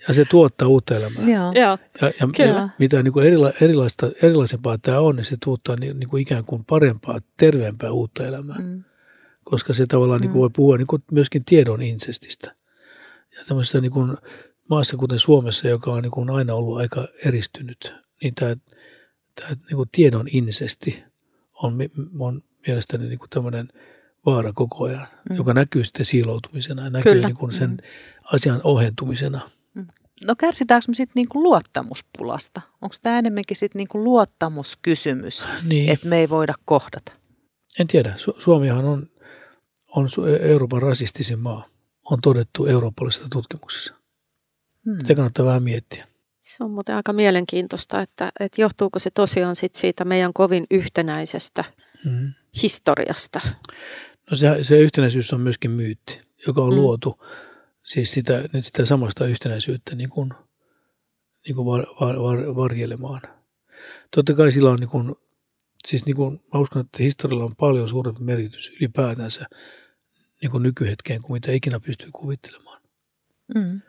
ja 0.07 0.13
se 0.13 0.25
tuottaa 0.25 0.67
uutta 0.67 0.95
elämää. 0.95 1.29
Joo. 1.29 1.51
Ja, 1.53 1.77
ja, 2.01 2.45
ja 2.45 2.69
mitä 2.79 3.03
niin 3.03 3.13
kuin 3.13 3.27
erila, 3.27 3.53
erilaista, 3.61 4.11
erilaisempaa 4.21 4.77
tämä 4.77 4.99
on, 4.99 5.15
niin 5.15 5.25
se 5.25 5.37
tuottaa 5.43 5.75
niin, 5.75 5.99
niin 5.99 6.09
kuin 6.09 6.21
ikään 6.21 6.45
kuin 6.45 6.65
parempaa, 6.65 7.19
terveempää 7.37 7.91
uutta 7.91 8.27
elämää. 8.27 8.59
Mm. 8.59 8.83
Koska 9.43 9.73
se 9.73 9.85
tavallaan 9.85 10.19
mm. 10.19 10.23
niin 10.23 10.31
kuin 10.31 10.41
voi 10.41 10.49
puhua 10.55 10.77
niin 10.77 10.87
kuin 10.87 11.03
myöskin 11.11 11.45
tiedon 11.45 11.81
insestistä. 11.81 12.55
Ja 13.37 13.43
tämmöisessä 13.47 13.81
niin 13.81 13.91
kuin 13.91 14.17
maassa 14.73 14.97
kuten 14.97 15.19
Suomessa, 15.19 15.67
joka 15.67 15.91
on 15.91 16.03
niin 16.03 16.11
kuin 16.11 16.29
aina 16.29 16.53
ollut 16.53 16.77
aika 16.77 17.07
eristynyt, 17.25 17.93
niin 18.23 18.35
tämä, 18.35 18.55
tämä 19.35 19.49
niin 19.49 19.75
kuin 19.75 19.89
tiedon 19.91 20.27
insesti 20.31 21.03
on, 21.53 21.73
on 22.19 22.41
mielestäni 22.67 23.07
niin 23.07 23.19
kuin 23.19 23.29
tämmöinen 23.29 23.69
vaara 24.25 24.53
koko 24.53 24.83
ajan, 24.83 25.07
mm. 25.29 25.35
joka 25.35 25.53
näkyy 25.53 25.83
sitten 25.83 26.05
siiloutumisena 26.05 26.83
ja 26.83 26.89
näkyy 26.89 27.21
niin 27.25 27.35
kuin 27.35 27.51
sen 27.51 27.69
mm. 27.69 27.77
asian 28.33 28.61
ohentumisena. 28.63 29.39
Mm. 29.73 29.87
No 30.25 30.35
kärsitäänkö 30.35 30.85
me 30.87 30.95
sitten 30.95 31.13
niinku 31.15 31.43
luottamuspulasta? 31.43 32.61
Onko 32.81 32.95
tämä 33.01 33.19
enemmänkin 33.19 33.57
sitten 33.57 33.79
niinku 33.79 34.03
luottamuskysymys, 34.03 35.47
niin. 35.63 35.89
että 35.89 36.07
me 36.07 36.17
ei 36.17 36.29
voida 36.29 36.53
kohdata? 36.65 37.11
En 37.79 37.87
tiedä. 37.87 38.13
Su- 38.17 38.41
Suomihan 38.41 38.85
on, 38.85 39.07
on 39.95 40.09
Euroopan 40.39 40.81
rasistisin 40.81 41.39
maa. 41.39 41.65
On 42.11 42.21
todettu 42.21 42.65
eurooppalaisessa 42.65 43.27
tutkimuksessa. 43.31 44.02
Hmm. 44.89 44.99
Sitä 44.99 45.15
kannattaa 45.15 45.45
vähän 45.45 45.63
miettiä. 45.63 46.07
Se 46.41 46.63
on 46.63 46.71
muuten 46.71 46.95
aika 46.95 47.13
mielenkiintoista, 47.13 48.01
että, 48.01 48.31
että 48.39 48.61
johtuuko 48.61 48.99
se 48.99 49.09
tosiaan 49.09 49.55
sit 49.55 49.75
siitä 49.75 50.05
meidän 50.05 50.33
kovin 50.33 50.67
yhtenäisestä 50.71 51.63
hmm. 52.03 52.33
historiasta. 52.63 53.41
No 54.31 54.37
se, 54.37 54.63
se 54.63 54.79
yhtenäisyys 54.79 55.33
on 55.33 55.41
myöskin 55.41 55.71
myytti, 55.71 56.21
joka 56.47 56.61
on 56.61 56.67
hmm. 56.67 56.77
luotu 56.77 57.19
siis 57.83 58.11
sitä, 58.11 58.43
nyt 58.53 58.65
sitä 58.65 58.85
samasta 58.85 59.25
yhtenäisyyttä 59.27 59.95
niin 59.95 60.09
kuin, 60.09 60.33
niin 61.45 61.55
kuin 61.55 61.65
var, 61.65 61.85
var, 62.01 62.15
var, 62.19 62.55
varjelemaan. 62.55 63.21
Totta 64.15 64.33
kai 64.33 64.51
sillä 64.51 64.69
on 64.69 64.79
niin 64.79 64.89
kuin, 64.89 65.15
siis 65.87 66.05
niin 66.05 66.15
kuin, 66.15 66.41
mä 66.53 66.59
uskon, 66.59 66.81
että 66.81 67.03
historialla 67.03 67.45
on 67.45 67.55
paljon 67.55 67.89
suurempi 67.89 68.23
merkitys 68.23 68.71
ylipäätänsä 68.79 69.45
niin 70.41 70.51
kuin 70.51 70.63
nykyhetkeen 70.63 71.21
kuin 71.21 71.33
mitä 71.33 71.51
ikinä 71.51 71.79
pystyy 71.79 72.09
kuvittelemaan. 72.11 72.81
Mm. 73.55 73.81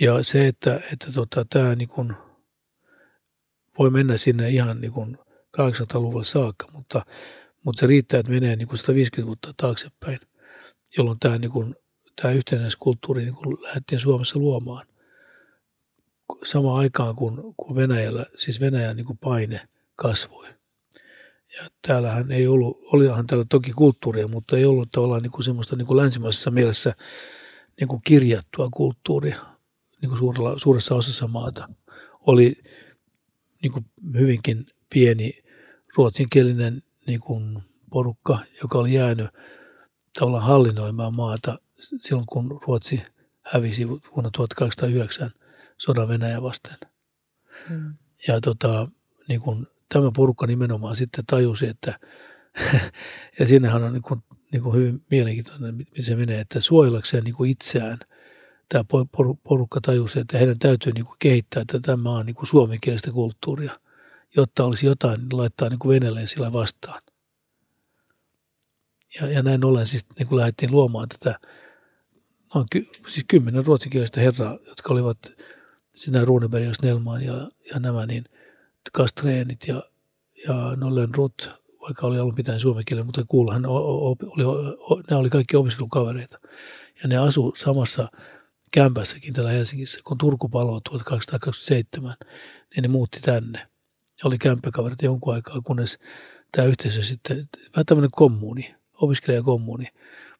Ja 0.00 0.22
se, 0.22 0.46
että, 0.46 0.80
että 0.92 1.12
tota, 1.12 1.44
tämä 1.44 1.74
niin 1.74 1.88
voi 3.78 3.90
mennä 3.90 4.16
sinne 4.16 4.48
ihan 4.48 4.80
niin 4.80 4.92
kuin 4.92 5.18
800-luvulle 5.58 6.24
saakka, 6.24 6.66
mutta, 6.72 7.06
mutta 7.64 7.80
se 7.80 7.86
riittää, 7.86 8.20
että 8.20 8.32
menee 8.32 8.56
niin 8.56 8.68
kuin 8.68 8.78
150 8.78 9.26
vuotta 9.26 9.54
taaksepäin, 9.56 10.18
jolloin 10.98 11.18
tämä, 11.20 11.38
niin 11.38 11.50
kuin, 11.50 11.76
tämä 12.22 12.34
yhtenäiskulttuuri 12.34 13.24
niin 13.24 13.34
kuin 13.34 13.62
lähdettiin 13.62 14.00
Suomessa 14.00 14.38
luomaan. 14.38 14.86
Samaan 16.44 16.78
aikaan 16.78 17.16
kuin, 17.16 17.54
kuin 17.56 17.76
Venäjällä, 17.76 18.26
siis 18.36 18.60
Venäjän 18.60 18.96
niin 18.96 19.06
kuin 19.06 19.18
paine 19.18 19.68
kasvoi. 19.94 20.48
Ja 21.56 21.68
täällähän 21.86 22.32
ei 22.32 22.46
ollut, 22.46 22.78
olihan 22.92 23.26
täällä 23.26 23.44
toki 23.48 23.72
kulttuuria, 23.72 24.28
mutta 24.28 24.56
ei 24.56 24.64
ollut 24.64 24.90
tavallaan 24.90 25.22
niin 25.22 25.30
kuin 25.30 25.44
semmoista 25.44 25.76
niin 25.76 25.86
kuin 25.86 25.96
länsimaisessa 25.96 26.50
mielessä 26.50 26.94
niin 27.80 27.88
kuin 27.88 28.02
kirjattua 28.04 28.68
kulttuuria 28.72 29.57
niin 30.02 30.08
kuin 30.08 30.18
suurella, 30.18 30.58
suuressa 30.58 30.94
osassa 30.94 31.26
maata. 31.26 31.68
Oli 32.26 32.62
niin 33.62 33.72
kuin 33.72 33.86
hyvinkin 34.18 34.66
pieni 34.90 35.42
ruotsinkielinen 35.96 36.82
niin 37.06 37.20
kuin 37.20 37.62
porukka, 37.90 38.38
joka 38.62 38.78
oli 38.78 38.94
jäänyt 38.94 39.30
tavallaan 40.18 40.44
hallinnoimaan 40.44 41.14
maata 41.14 41.58
silloin, 42.00 42.26
kun 42.26 42.60
Ruotsi 42.66 43.02
hävisi 43.42 43.88
vuonna 43.88 44.30
1809 44.30 45.30
sodan 45.78 46.08
Venäjä 46.08 46.42
vasten. 46.42 46.76
Hmm. 47.68 47.94
Ja 48.28 48.40
tota, 48.40 48.88
niin 49.28 49.40
kuin, 49.40 49.66
tämä 49.88 50.10
porukka 50.16 50.46
nimenomaan 50.46 50.96
sitten 50.96 51.26
tajusi, 51.26 51.66
että 51.66 51.98
ja 53.38 53.46
sinnehän 53.46 53.84
on 53.84 53.92
niin 53.92 54.02
kuin, 54.02 54.22
niin 54.52 54.62
kuin 54.62 54.76
hyvin 54.76 55.04
mielenkiintoinen, 55.10 55.74
miten 55.74 56.04
se 56.04 56.16
menee, 56.16 56.40
että 56.40 56.60
suojellakseen 56.60 57.24
niin 57.24 57.34
kuin 57.34 57.50
itseään 57.50 57.98
tämä 58.68 58.84
porukka 59.42 59.80
tajusi, 59.80 60.20
että 60.20 60.38
heidän 60.38 60.58
täytyy 60.58 60.92
niin 60.92 61.06
kuin 61.06 61.16
kehittää 61.18 61.62
tätä 61.72 61.96
maan 61.96 62.26
niin 62.26 62.36
kuin 62.36 62.46
suomenkielistä 62.46 63.10
kulttuuria, 63.12 63.80
jotta 64.36 64.64
olisi 64.64 64.86
jotain 64.86 65.20
laittaa 65.32 65.68
niin 65.68 65.78
kuin 65.78 66.28
sillä 66.28 66.52
vastaan. 66.52 67.02
Ja, 69.20 69.30
ja 69.30 69.42
näin 69.42 69.64
ollen 69.64 69.86
siis 69.86 70.04
niin 70.18 70.28
kuin 70.28 70.38
lähdettiin 70.38 70.72
luomaan 70.72 71.08
tätä 71.08 71.38
noin 72.54 72.66
ky, 72.72 72.86
siis 73.08 73.24
kymmenen 73.28 73.66
ruotsinkielistä 73.66 74.20
herraa, 74.20 74.58
jotka 74.66 74.94
olivat 74.94 75.18
sinä 75.94 76.24
Runeberg 76.24 76.64
ja 76.64 76.74
Snellman 76.74 77.22
ja, 77.22 77.34
ja 77.74 77.80
nämä, 77.80 78.06
niin 78.06 78.24
Kastreenit 78.92 79.68
ja, 79.68 79.82
ja 80.48 80.54
Nollen 80.76 81.14
Rutt, 81.14 81.48
vaikka 81.80 82.06
oli 82.06 82.20
ollut 82.20 82.36
mitään 82.36 82.60
suomen 82.60 82.84
kielellä, 82.84 83.06
mutta 83.06 83.24
kuullahan 83.28 83.66
oli, 83.66 84.44
oli, 84.44 85.02
ne 85.10 85.16
oli 85.16 85.30
kaikki 85.30 85.56
opiskelukavereita. 85.56 86.38
Ja 87.02 87.08
ne 87.08 87.16
asu 87.16 87.52
samassa 87.56 88.08
kämpässäkin 88.74 89.34
täällä 89.34 89.50
Helsingissä, 89.50 90.00
kun 90.04 90.18
Turku 90.18 90.48
paloi 90.48 90.80
1227, 90.84 92.14
niin 92.74 92.82
ne 92.82 92.88
muutti 92.88 93.20
tänne. 93.20 93.58
Ja 94.08 94.24
oli 94.24 94.38
kämppäkaverit 94.38 95.02
jonkun 95.02 95.34
aikaa, 95.34 95.60
kunnes 95.60 95.98
tämä 96.52 96.68
yhteisö 96.68 97.02
sitten, 97.02 97.48
vähän 97.76 97.86
tämmöinen 97.86 98.10
kommuuni, 98.12 98.74
opiskelijakommuuni, 98.94 99.86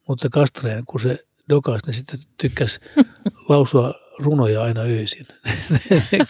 mutta 0.08 0.28
Kastreen, 0.28 0.84
kun 0.86 1.00
se 1.00 1.24
dokas, 1.48 1.80
ne 1.86 1.92
sitten 1.92 2.20
tykkäs 2.36 2.80
lausua 3.48 3.94
runoja 4.18 4.62
aina 4.62 4.80
öisin. 4.80 5.26
ne, 5.90 6.02
ne, 6.12 6.26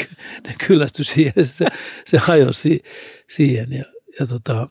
ne 0.46 0.54
kyllästyi 0.66 1.04
siihen, 1.04 1.46
se, 1.46 1.66
se 2.06 2.18
hajosi 2.18 2.82
siihen. 3.28 3.72
Ja, 3.72 3.84
ja 4.20 4.26
tota, 4.26 4.68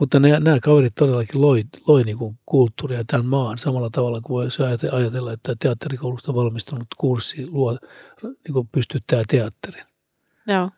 mutta 0.00 0.20
ne, 0.20 0.40
nämä 0.40 0.60
kaverit 0.60 0.94
todellakin 0.94 1.40
loi, 1.40 1.64
loi 1.86 2.04
niin 2.04 2.18
kuin 2.18 2.38
kulttuuria 2.46 3.04
tämän 3.04 3.26
maan 3.26 3.58
samalla 3.58 3.90
tavalla 3.90 4.20
kuin 4.20 4.42
voisi 4.42 4.62
ajatella, 4.92 5.32
että 5.32 5.56
teatterikoulusta 5.58 6.34
valmistunut 6.34 6.86
kurssi 6.96 7.46
luo, 7.50 7.78
niin 8.22 8.52
kuin 8.52 8.68
pystyttää 8.68 9.22
teatterin. 9.28 9.84
Joo. 10.46 10.70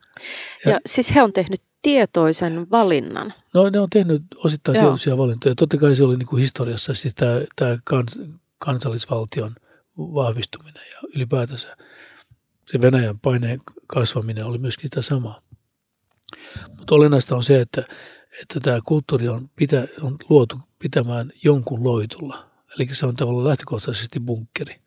Ja, 0.65 0.71
ja 0.71 0.81
siis 0.87 1.15
he 1.15 1.23
on 1.23 1.33
tehnyt 1.33 1.63
tietoisen 1.83 2.71
valinnan. 2.71 3.35
No 3.55 3.71
ne 3.71 3.81
on 3.81 3.91
tehnyt 3.91 4.23
osittain 4.37 4.75
Joo. 4.75 4.83
tietoisia 4.83 5.19
valintoja. 5.19 5.55
Totta 5.55 5.77
kai 5.77 5.97
se 5.97 6.05
oli 6.05 6.17
niin 6.17 6.29
kuin 6.29 6.41
historiassa 6.41 6.95
siis 6.95 7.15
tämä, 7.15 7.41
tämä 7.57 7.79
kans, 7.85 8.23
kansallisvaltion 8.59 9.55
vahvistuminen 9.99 10.83
ja 10.93 11.09
ylipäätänsä 11.17 11.77
se 12.67 12.81
Venäjän 12.81 13.19
paineen 13.19 13.61
kasvaminen 13.87 14.45
oli 14.45 14.59
myöskin 14.59 14.87
sitä 14.87 15.03
samaa. 15.03 15.41
Mutta 16.79 16.95
olennaista 16.95 17.37
on 17.37 17.43
se, 17.43 17.61
että, 17.61 17.85
että 18.41 18.61
tämä 18.61 18.79
kulttuuri 18.85 19.29
on, 19.29 19.51
pitä, 19.57 19.89
on 20.03 20.17
luotu 20.29 20.61
pitämään 20.79 21.33
jonkun 21.45 21.85
loitulla. 21.85 22.51
Eli 22.79 22.89
se 22.93 23.07
on 23.07 23.15
tavallaan 23.15 23.49
lähtökohtaisesti 23.49 24.21
bunkkeri. 24.21 24.81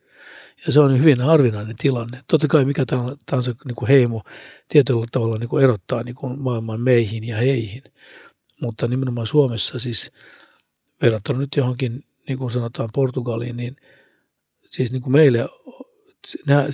Ja 0.66 0.74
se 0.74 0.80
on 0.80 1.00
hyvin 1.00 1.22
harvinainen 1.22 1.76
tilanne. 1.76 2.24
Totta 2.28 2.48
kai 2.48 2.66
mikä 2.66 2.86
tahansa 3.26 3.56
niin 3.66 3.76
kuin 3.76 3.90
heimo 3.90 4.24
tietyllä 4.70 5.06
tavalla 5.12 5.38
niin 5.38 5.50
kuin 5.50 5.64
erottaa 5.64 6.04
niin 6.04 6.16
kuin 6.16 6.40
maailman 6.40 6.82
meihin 6.82 7.24
ja 7.24 7.38
heihin. 7.38 7.84
Mutta 8.62 8.88
nimenomaan 8.88 9.28
Suomessa 9.28 9.80
siis 9.80 10.12
verrattuna 11.02 11.40
nyt 11.40 11.56
johonkin, 11.58 12.04
niin 12.28 12.38
kuin 12.38 12.52
sanotaan 12.52 12.90
Portugaliin, 12.94 13.58
niin 13.58 13.76
siis 14.70 14.92
niin 14.92 15.02
kuin 15.02 15.14
meille 15.14 15.50
nämä, 16.48 16.66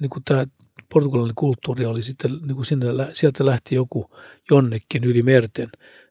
niin 0.00 0.10
kuin 0.10 0.24
tämä 0.24 0.46
portugalilainen 0.88 1.34
kulttuuri 1.34 1.86
oli 1.86 2.02
sitten, 2.02 2.30
niin 2.30 2.54
kuin 2.54 2.66
sinne, 2.66 2.86
sieltä 3.12 3.46
lähti 3.46 3.74
joku 3.74 4.10
jonnekin 4.50 5.04
yli 5.04 5.22
merten 5.22 5.68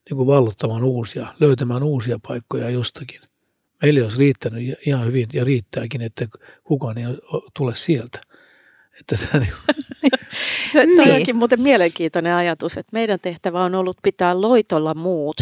niin 0.09 0.17
kuin 0.17 0.27
vallottamaan 0.27 0.83
uusia, 0.83 1.27
löytämään 1.39 1.83
uusia 1.83 2.19
paikkoja 2.27 2.69
jostakin– 2.69 3.21
meille 3.81 4.03
olisi 4.03 4.19
riittänyt 4.19 4.77
ihan 4.85 5.07
hyvin 5.07 5.27
ja 5.33 5.43
riittääkin, 5.43 6.01
että 6.01 6.27
kukaan 6.63 6.97
ei 6.97 7.05
tule 7.57 7.75
sieltä. 7.75 8.21
Että 8.99 9.17
tämä, 9.17 9.43
niin. 9.43 10.97
Tämä 10.97 11.15
onkin 11.15 11.37
muuten 11.37 11.61
mielenkiintoinen 11.61 12.33
ajatus, 12.33 12.77
että 12.77 12.89
meidän 12.93 13.19
tehtävä 13.19 13.63
on 13.63 13.75
ollut 13.75 13.97
pitää 14.03 14.41
loitolla 14.41 14.93
muut, 14.93 15.37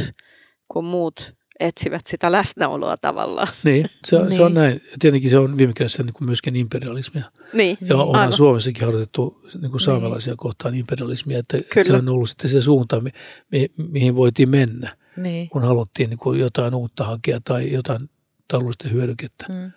kun 0.67 0.85
muut 0.85 1.35
etsivät 1.59 2.05
sitä 2.05 2.31
läsnäoloa 2.31 2.97
tavallaan. 2.97 3.47
Niin, 3.63 3.89
se, 4.05 4.19
niin. 4.19 4.31
se 4.31 4.43
on 4.43 4.53
näin. 4.53 4.81
Ja 4.91 4.97
tietenkin 4.99 5.29
se 5.29 5.37
on 5.37 5.57
viime 5.57 5.73
kädessä 5.73 6.03
niin 6.03 6.13
kuin 6.13 6.25
myöskin 6.25 6.55
imperialismia. 6.55 7.23
Niin, 7.53 7.77
ja 7.81 7.95
onhan 7.95 8.21
aivan. 8.21 8.33
Suomessakin 8.33 8.85
harjoitettu 8.85 9.41
niin 9.61 9.71
kuin 9.71 9.81
saamelaisia 9.81 10.31
niin. 10.31 10.37
kohtaan 10.37 10.75
imperialismia, 10.75 11.39
että 11.39 11.57
Kyllä. 11.73 11.87
se 11.87 11.93
on 11.93 12.09
ollut 12.09 12.29
sitten 12.29 12.49
se 12.49 12.61
suunta, 12.61 13.01
mi, 13.01 13.11
mi, 13.51 13.67
mihin 13.91 14.15
voitiin 14.15 14.49
mennä, 14.49 14.97
niin. 15.17 15.49
kun 15.49 15.63
haluttiin 15.63 16.09
niin 16.09 16.17
kuin 16.17 16.39
jotain 16.39 16.75
uutta 16.75 17.03
hakea 17.03 17.39
tai 17.43 17.71
jotain 17.71 18.09
taloudellista 18.47 18.89
hyödykettä. 18.89 19.45
Mm. 19.49 19.71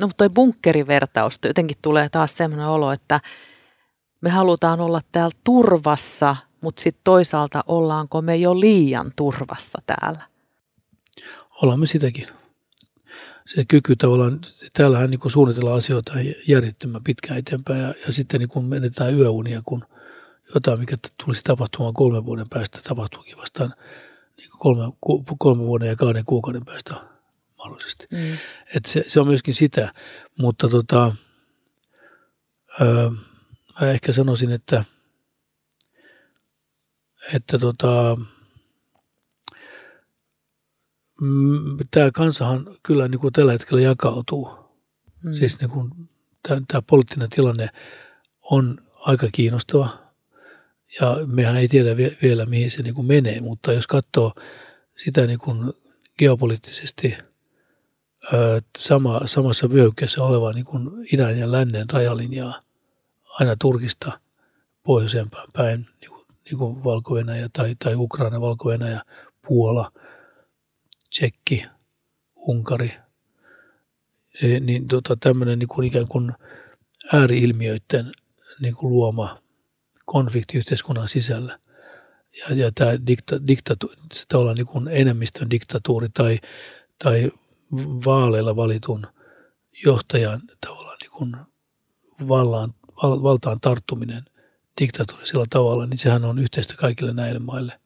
No 0.00 0.06
mutta 0.06 0.16
toi 0.16 0.30
bunkkerivertaus, 0.30 1.38
jotenkin 1.44 1.76
tulee 1.82 2.08
taas 2.08 2.36
sellainen 2.36 2.66
olo, 2.66 2.92
että 2.92 3.20
me 4.20 4.30
halutaan 4.30 4.80
olla 4.80 5.00
täällä 5.12 5.36
turvassa, 5.44 6.36
mutta 6.60 6.82
sitten 6.82 7.00
toisaalta 7.04 7.64
ollaanko 7.66 8.22
me 8.22 8.36
jo 8.36 8.60
liian 8.60 9.12
turvassa 9.16 9.82
täällä? 9.86 10.30
Ollaan 11.62 11.80
me 11.80 11.86
sitäkin. 11.86 12.28
Se 13.46 13.64
kyky 13.64 13.96
tavallaan, 13.96 14.40
täällähän 14.72 15.10
niin 15.10 15.30
suunnitellaan 15.30 15.78
asioita 15.78 16.12
järjettömän 16.48 17.04
pitkään 17.04 17.38
eteenpäin 17.38 17.80
ja, 17.80 17.94
ja 18.06 18.12
sitten 18.12 18.40
niin 18.40 18.64
menetään 18.64 19.14
yöunia, 19.14 19.62
kun 19.64 19.84
jotain, 20.54 20.80
mikä 20.80 20.96
tulisi 21.24 21.42
tapahtumaan 21.42 21.94
kolmen 21.94 22.24
vuoden 22.24 22.48
päästä, 22.48 22.80
tapahtuukin 22.88 23.36
vastaan 23.36 23.74
niin 24.36 24.50
kolme, 24.58 24.82
kolme 25.38 25.62
vuoden 25.62 25.88
ja 25.88 25.96
kahden 25.96 26.24
kuukauden 26.24 26.64
päästä 26.64 26.94
mahdollisesti. 27.58 28.06
Mm. 28.10 28.38
Et 28.76 28.86
se, 28.86 29.04
se 29.08 29.20
on 29.20 29.26
myöskin 29.26 29.54
sitä, 29.54 29.94
mutta 30.38 30.68
tota, 30.68 31.16
öö, 32.80 33.10
mä 33.80 33.90
ehkä 33.90 34.12
sanoisin, 34.12 34.52
että, 34.52 34.84
että 37.34 37.58
tota, 37.58 38.16
tämä 41.90 42.10
kansahan 42.10 42.66
kyllä 42.82 43.08
niin 43.08 43.18
kuin 43.18 43.32
tällä 43.32 43.52
hetkellä 43.52 43.82
jakautuu. 43.82 44.50
Mm. 45.24 45.32
Siis 45.32 45.60
niin 45.60 45.70
kuin, 45.70 45.90
tämä 46.42 46.82
poliittinen 46.86 47.30
tilanne 47.30 47.68
on 48.50 48.78
aika 48.94 49.28
kiinnostava 49.32 49.88
ja 51.00 51.16
mehän 51.26 51.56
ei 51.56 51.68
tiedä 51.68 51.96
vielä 51.96 52.46
mihin 52.46 52.70
se 52.70 52.82
niin 52.82 52.94
kuin 52.94 53.06
menee, 53.06 53.40
mutta 53.40 53.72
jos 53.72 53.86
katsoo 53.86 54.32
sitä 54.96 55.26
niin 55.26 55.38
kuin 55.38 55.72
geopoliittisesti– 56.18 57.14
sama, 58.78 59.20
samassa 59.24 59.70
vyöhykkeessä 59.70 60.24
oleva 60.24 60.52
niin 60.52 60.64
kuin 60.64 60.90
idän 61.12 61.38
ja 61.38 61.52
lännen 61.52 61.90
rajalinjaa 61.90 62.60
aina 63.28 63.56
Turkista 63.60 64.20
pohjoisempään 64.82 65.48
päin, 65.52 65.86
niin 66.00 66.10
kuin, 66.10 66.26
niin 66.44 66.58
kuin 66.58 66.84
valko 66.84 67.14
tai, 67.52 67.76
tai 67.84 67.94
Ukraina, 67.94 68.40
valko 68.40 68.70
Puola, 69.46 69.92
Tsekki, 71.10 71.64
Unkari, 72.36 72.92
e, 74.42 74.60
niin 74.60 74.88
tota, 74.88 75.16
tämmöinen 75.16 75.58
niin 75.58 75.68
kuin 75.68 75.86
ikään 75.86 76.08
kuin 76.08 76.32
ääriilmiöiden 77.12 78.12
niin 78.60 78.74
kuin 78.74 78.92
luoma 78.92 79.42
konflikti 80.04 80.58
yhteiskunnan 80.58 81.08
sisällä. 81.08 81.58
Ja, 82.38 82.54
ja 82.54 82.72
tämä 82.74 83.06
dikta, 83.06 83.46
diktatu, 83.46 83.92
tavallaan 84.28 84.56
niin 84.56 84.66
kuin 84.66 84.88
enemmistön 84.88 85.50
diktatuuri 85.50 86.08
tai, 86.08 86.38
tai 87.04 87.30
vaaleilla 88.04 88.56
valitun 88.56 89.06
johtajan 89.84 90.42
tavallaan 90.66 90.96
niin 91.02 91.10
kuin 91.10 91.36
vallaan, 92.28 92.74
val, 93.02 93.22
valtaan 93.22 93.60
tarttuminen 93.60 94.24
diktatuurisella 94.80 95.46
tavalla, 95.50 95.86
niin 95.86 95.98
sehän 95.98 96.24
on 96.24 96.38
yhteistä 96.38 96.74
kaikille 96.76 97.12
näille 97.12 97.38
maille. 97.38 97.80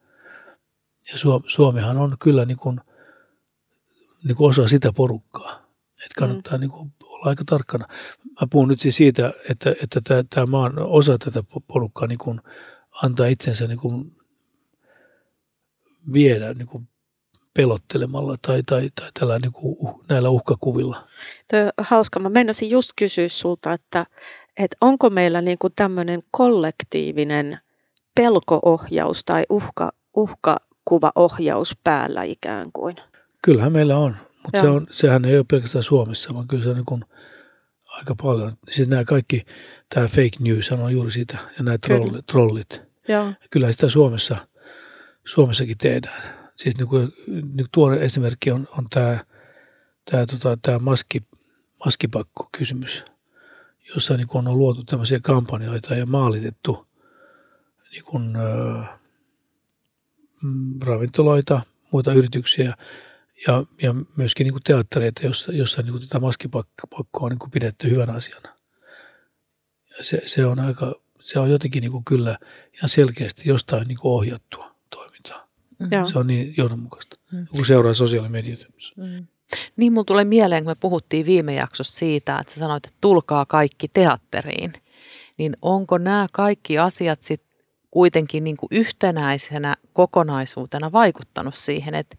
Ja 1.13 1.19
Suomihan 1.47 1.97
on 1.97 2.17
kyllä 2.19 2.45
niin 2.45 2.57
kuin, 2.57 2.81
niin 4.25 4.37
kuin 4.37 4.49
osa 4.49 4.69
sitä 4.69 4.93
porukkaa. 4.93 5.51
Että 6.05 6.19
kannattaa 6.19 6.59
mm. 6.59 6.61
niin 6.61 6.71
kuin 6.71 6.93
olla 7.05 7.29
aika 7.29 7.45
tarkkana. 7.47 7.87
Mä 8.41 8.47
puhun 8.51 8.69
nyt 8.69 8.81
siis 8.81 8.97
siitä, 8.97 9.33
että, 9.51 9.75
että 9.83 10.01
tämä, 10.05 10.25
tämä 10.35 10.47
maan 10.47 10.79
osa 10.79 11.19
tätä 11.19 11.43
porukkaa 11.67 12.09
niin 12.09 12.19
kuin 12.19 12.41
antaa 13.03 13.27
itsensä 13.27 13.67
niin 13.67 13.79
kuin 13.79 14.17
viedä 16.13 16.55
niin 16.55 16.69
kuin 16.69 16.89
pelottelemalla 17.55 18.37
tai, 18.47 18.63
tai, 18.63 18.91
tai 19.01 19.09
tällä 19.21 19.39
niin 19.39 19.53
kuin, 19.53 19.95
näillä 20.09 20.29
uhkakuvilla. 20.29 21.09
Tämä 21.49 21.71
hauska. 21.79 22.21
Mä 22.21 22.29
menisin 22.29 22.71
just 22.71 22.91
kysyä 22.97 23.29
sulta, 23.29 23.73
että, 23.73 24.07
että 24.57 24.77
onko 24.81 25.11
meillä 25.11 25.41
niin 25.41 25.59
kuin 25.59 25.73
tämmöinen 25.77 26.23
kollektiivinen 26.31 27.59
pelkoohjaus 28.15 29.25
tai 29.25 29.45
uhka, 29.51 29.93
uhkakuvaohjaus 30.17 31.77
päällä 31.85 32.23
ikään 32.23 32.73
kuin? 32.73 32.97
Kyllähän 33.45 33.73
meillä 33.73 33.99
on, 33.99 34.17
mutta 34.43 34.61
se 34.61 34.69
on, 34.69 34.87
sehän 34.91 35.25
ei 35.25 35.37
ole 35.37 35.45
pelkästään 35.51 35.83
Suomessa, 35.83 36.35
vaan 36.35 36.49
kyllä 36.49 36.63
se 36.63 36.69
on 36.69 36.77
niin 36.77 37.05
aika 37.89 38.15
paljon. 38.23 38.53
Siis 38.71 38.89
nämä 38.89 39.05
kaikki, 39.05 39.47
tämä 39.95 40.09
fake 40.09 40.37
news 40.41 40.73
on 40.73 40.93
juuri 40.93 41.11
sitä 41.11 41.39
ja 41.59 41.65
nämä 41.65 41.79
trollit. 41.79 42.27
trollit. 42.27 42.83
Joo. 43.09 43.33
Kyllä 43.51 43.73
sitä 43.73 43.89
Suomessa, 43.89 44.37
Suomessakin 45.25 45.79
tehdään. 45.79 46.23
Siis 46.57 46.79
niin 46.79 46.89
kuin, 46.89 47.13
niin 47.27 47.67
tuore 47.73 48.05
esimerkki 48.05 48.51
on, 48.51 48.69
on 48.79 48.87
tämä, 48.91 49.25
tämä, 50.11 50.27
tota, 50.27 50.59
tämä 50.63 50.79
maski, 50.79 51.23
maskipakko-kysymys, 51.85 53.05
jossa 53.95 54.17
niin 54.17 54.27
kuin 54.27 54.49
on 54.49 54.59
luotu 54.59 54.85
tämmöisiä 54.85 55.19
kampanjoita 55.23 55.95
ja 55.95 56.07
maalitettu 56.07 56.87
niin 57.93 58.05
kuin, 58.05 58.37
äh, 58.37 58.89
ravintoloita, 60.85 61.61
muita 61.93 62.13
yrityksiä 62.13 62.75
ja, 63.47 63.65
ja 63.83 63.95
myöskin 64.17 64.45
niin 64.45 64.53
kuin 64.55 64.63
teattereita, 64.63 65.27
jossa, 65.27 65.53
jossa 65.53 65.83
niin 65.83 65.93
kuin 65.93 66.03
tätä 66.03 66.21
maskipakkoa 66.21 67.21
on 67.21 67.31
niin 67.31 67.39
kuin 67.39 67.51
pidetty 67.51 67.91
hyvänä 67.91 68.13
asiana. 68.13 68.49
Ja 69.99 70.05
se, 70.05 70.23
se, 70.27 70.47
on 70.47 70.61
aika, 70.61 70.95
se 71.21 71.39
on 71.39 71.51
jotenkin 71.51 71.81
niin 71.81 71.93
kuin 71.93 72.05
kyllä 72.05 72.39
ihan 72.75 72.89
selkeästi 72.89 73.49
jostain 73.49 73.89
niin 73.89 73.99
kuin 73.99 74.13
ohjattua 74.13 74.75
toimintaa. 74.91 75.49
Mm. 75.79 75.89
Se 76.13 76.19
on 76.19 76.27
niin 76.27 76.55
johdonmukaista, 76.57 77.17
mm. 77.33 77.47
kun 77.47 77.67
seuraa 77.67 77.95
sosiaalimediat. 77.95 78.67
Mm. 78.97 79.27
Niin 79.77 79.93
mun 79.93 80.07
tulee 80.07 80.25
mieleen, 80.25 80.65
kun 80.65 80.71
me 80.71 80.77
puhuttiin 80.81 81.27
viime 81.27 81.55
jaksossa 81.55 81.99
siitä, 81.99 82.39
että 82.39 82.53
sä 82.53 82.59
sanoit, 82.59 82.87
että 82.87 82.99
tulkaa 83.01 83.47
kaikki 83.47 83.89
teatteriin. 83.89 84.73
Niin 85.37 85.57
onko 85.63 85.99
nämä 85.99 86.27
kaikki 86.33 86.79
asiat 86.79 87.23
sitten 87.23 87.55
kuitenkin 87.91 88.45
niin 88.45 88.57
kuin 88.57 88.69
yhtenäisenä 88.71 89.77
kokonaisuutena 89.93 90.93
vaikuttanut 90.93 91.55
siihen, 91.55 91.95
että 91.95 92.17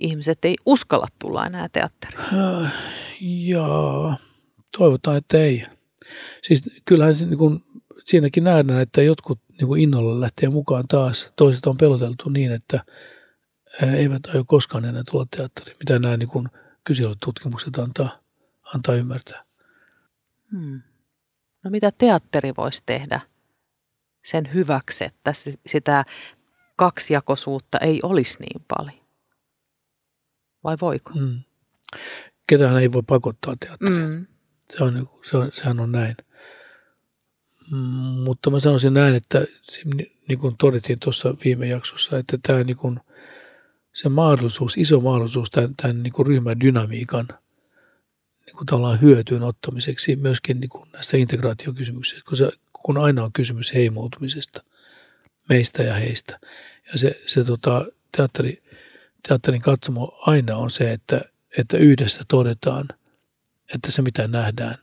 ihmiset 0.00 0.44
ei 0.44 0.56
uskalla 0.66 1.06
tulla 1.18 1.46
enää 1.46 1.68
teatteriin? 1.68 2.20
Äh, 2.20 2.72
jaa, 3.20 4.16
toivotaan, 4.78 5.16
että 5.16 5.38
ei. 5.38 5.66
Siis 6.42 6.62
kyllähän 6.84 7.14
se, 7.14 7.26
niin 7.26 7.38
kuin, 7.38 7.64
siinäkin 8.04 8.44
nähdään, 8.44 8.80
että 8.80 9.02
jotkut 9.02 9.38
niin 9.58 9.68
kuin 9.68 9.82
innolla 9.82 10.20
lähtee 10.20 10.48
mukaan 10.48 10.88
taas. 10.88 11.32
Toiset 11.36 11.66
on 11.66 11.76
peloteltu 11.76 12.28
niin, 12.28 12.52
että 12.52 12.84
eivät 13.96 14.26
aio 14.34 14.44
koskaan 14.44 14.84
enää 14.84 15.02
tulla 15.10 15.26
teatteriin. 15.36 15.76
Mitä 15.78 15.98
nämä 15.98 16.16
niin 16.16 16.28
kuin 16.28 16.48
kyselytutkimukset 16.84 17.78
antaa, 17.78 18.18
antaa 18.74 18.94
ymmärtää. 18.94 19.44
Hmm. 20.50 20.82
No 21.64 21.70
mitä 21.70 21.92
teatteri 21.98 22.52
voisi 22.56 22.82
tehdä 22.86 23.20
sen 24.24 24.54
hyväksi, 24.54 25.04
että 25.04 25.32
sitä 25.66 26.04
kaksijakoisuutta 26.76 27.78
ei 27.78 28.00
olisi 28.02 28.38
niin 28.40 28.64
paljon? 28.68 28.99
Vai 30.64 30.76
voiko? 30.80 31.12
Mm. 31.20 31.40
Ketään 32.46 32.82
ei 32.82 32.92
voi 32.92 33.02
pakottaa 33.06 33.56
teatteriin. 33.60 34.08
Mm. 34.08 34.26
Se 34.70 34.84
on, 34.84 35.10
se 35.22 35.36
on, 35.36 35.52
sehän 35.52 35.80
on 35.80 35.92
näin. 35.92 36.16
Mm, 37.72 37.78
mutta 38.24 38.50
mä 38.50 38.60
sanoisin 38.60 38.94
näin, 38.94 39.14
että 39.14 39.44
niin 40.28 40.38
kuin 40.38 40.56
todettiin 40.56 40.98
tuossa 40.98 41.34
viime 41.44 41.66
jaksossa, 41.66 42.18
että 42.18 42.38
tämä 42.42 42.64
niin 42.64 42.76
kuin, 42.76 43.00
se 43.92 44.08
mahdollisuus, 44.08 44.76
iso 44.76 45.00
mahdollisuus 45.00 45.50
tämän, 45.50 45.74
tämän 45.76 46.02
niin 46.02 46.12
kuin 46.12 46.26
ryhmän 46.26 46.60
dynamiikan 46.60 47.28
niin 48.46 48.56
kuin 48.56 48.66
tavallaan 48.66 49.00
hyötyyn 49.00 49.42
ottamiseksi 49.42 50.16
myöskin 50.16 50.60
niin 50.60 50.68
kuin 50.68 50.92
näissä 50.92 51.16
integraatiokysymyksissä, 51.16 52.24
kun, 52.28 52.36
se, 52.36 52.50
kun 52.72 52.98
aina 52.98 53.24
on 53.24 53.32
kysymys 53.32 53.74
heimoutumisesta, 53.74 54.62
meistä 55.48 55.82
ja 55.82 55.94
heistä. 55.94 56.40
Ja 56.92 56.98
se, 56.98 57.20
se 57.26 57.44
tota, 57.44 57.86
teatteri, 58.16 58.62
teatterin 59.28 59.62
katsomo 59.62 60.18
aina 60.20 60.56
on 60.56 60.70
se, 60.70 60.92
että, 60.92 61.20
että 61.58 61.76
yhdessä 61.76 62.22
todetaan, 62.28 62.88
että 63.74 63.92
se 63.92 64.02
mitä 64.02 64.28
nähdään 64.28 64.76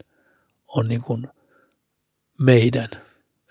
on 0.67 0.87
niin 0.87 1.01
kuin 1.01 1.27
meidän. 2.39 2.89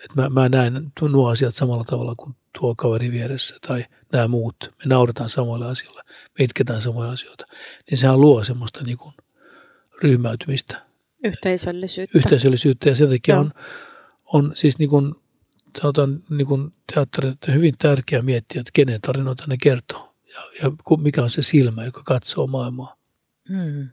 Että 0.04 0.22
mä, 0.22 0.28
mä 0.28 0.48
näen 0.48 0.92
nuo 1.00 1.30
asiat 1.30 1.54
samalla 1.54 1.84
tavalla 1.84 2.14
kuin 2.14 2.36
tuo 2.58 2.74
kaveri 2.74 3.10
vieressä 3.12 3.56
tai 3.66 3.84
nämä 4.12 4.28
muut. 4.28 4.56
Me 4.62 4.84
nauretaan 4.86 5.30
samoilla 5.30 5.68
asioilla, 5.68 6.02
me 6.38 6.44
itketään 6.44 6.82
samoja 6.82 7.10
asioita. 7.10 7.46
Niin 7.90 7.98
sehän 7.98 8.20
luo 8.20 8.44
semmoista 8.44 8.84
niin 8.84 8.98
kuin 8.98 9.14
ryhmäytymistä. 10.02 10.86
Yhteisöllisyyttä. 11.24 12.18
Yhteisöllisyyttä 12.18 12.88
ja 12.88 12.96
sen 12.96 13.10
takia 13.10 13.40
on, 13.40 13.52
on 14.24 14.52
siis 14.54 14.78
niin 14.78 14.90
kuin, 14.90 15.14
sanotaan 15.80 16.22
niin 16.30 16.46
kuin 16.46 16.72
teatteri, 16.94 17.28
että 17.28 17.52
hyvin 17.52 17.74
tärkeää 17.78 18.22
miettiä, 18.22 18.60
että 18.60 18.70
kenen 18.74 19.00
tarinoita 19.00 19.44
ne 19.46 19.56
kertoo 19.62 20.05
ja, 20.36 20.42
ja 20.62 20.96
mikä 20.96 21.22
on 21.22 21.30
se 21.30 21.42
silmä, 21.42 21.84
joka 21.84 22.02
katsoo 22.02 22.46
maailmaa. 22.46 22.96
Hmm. 23.48 23.88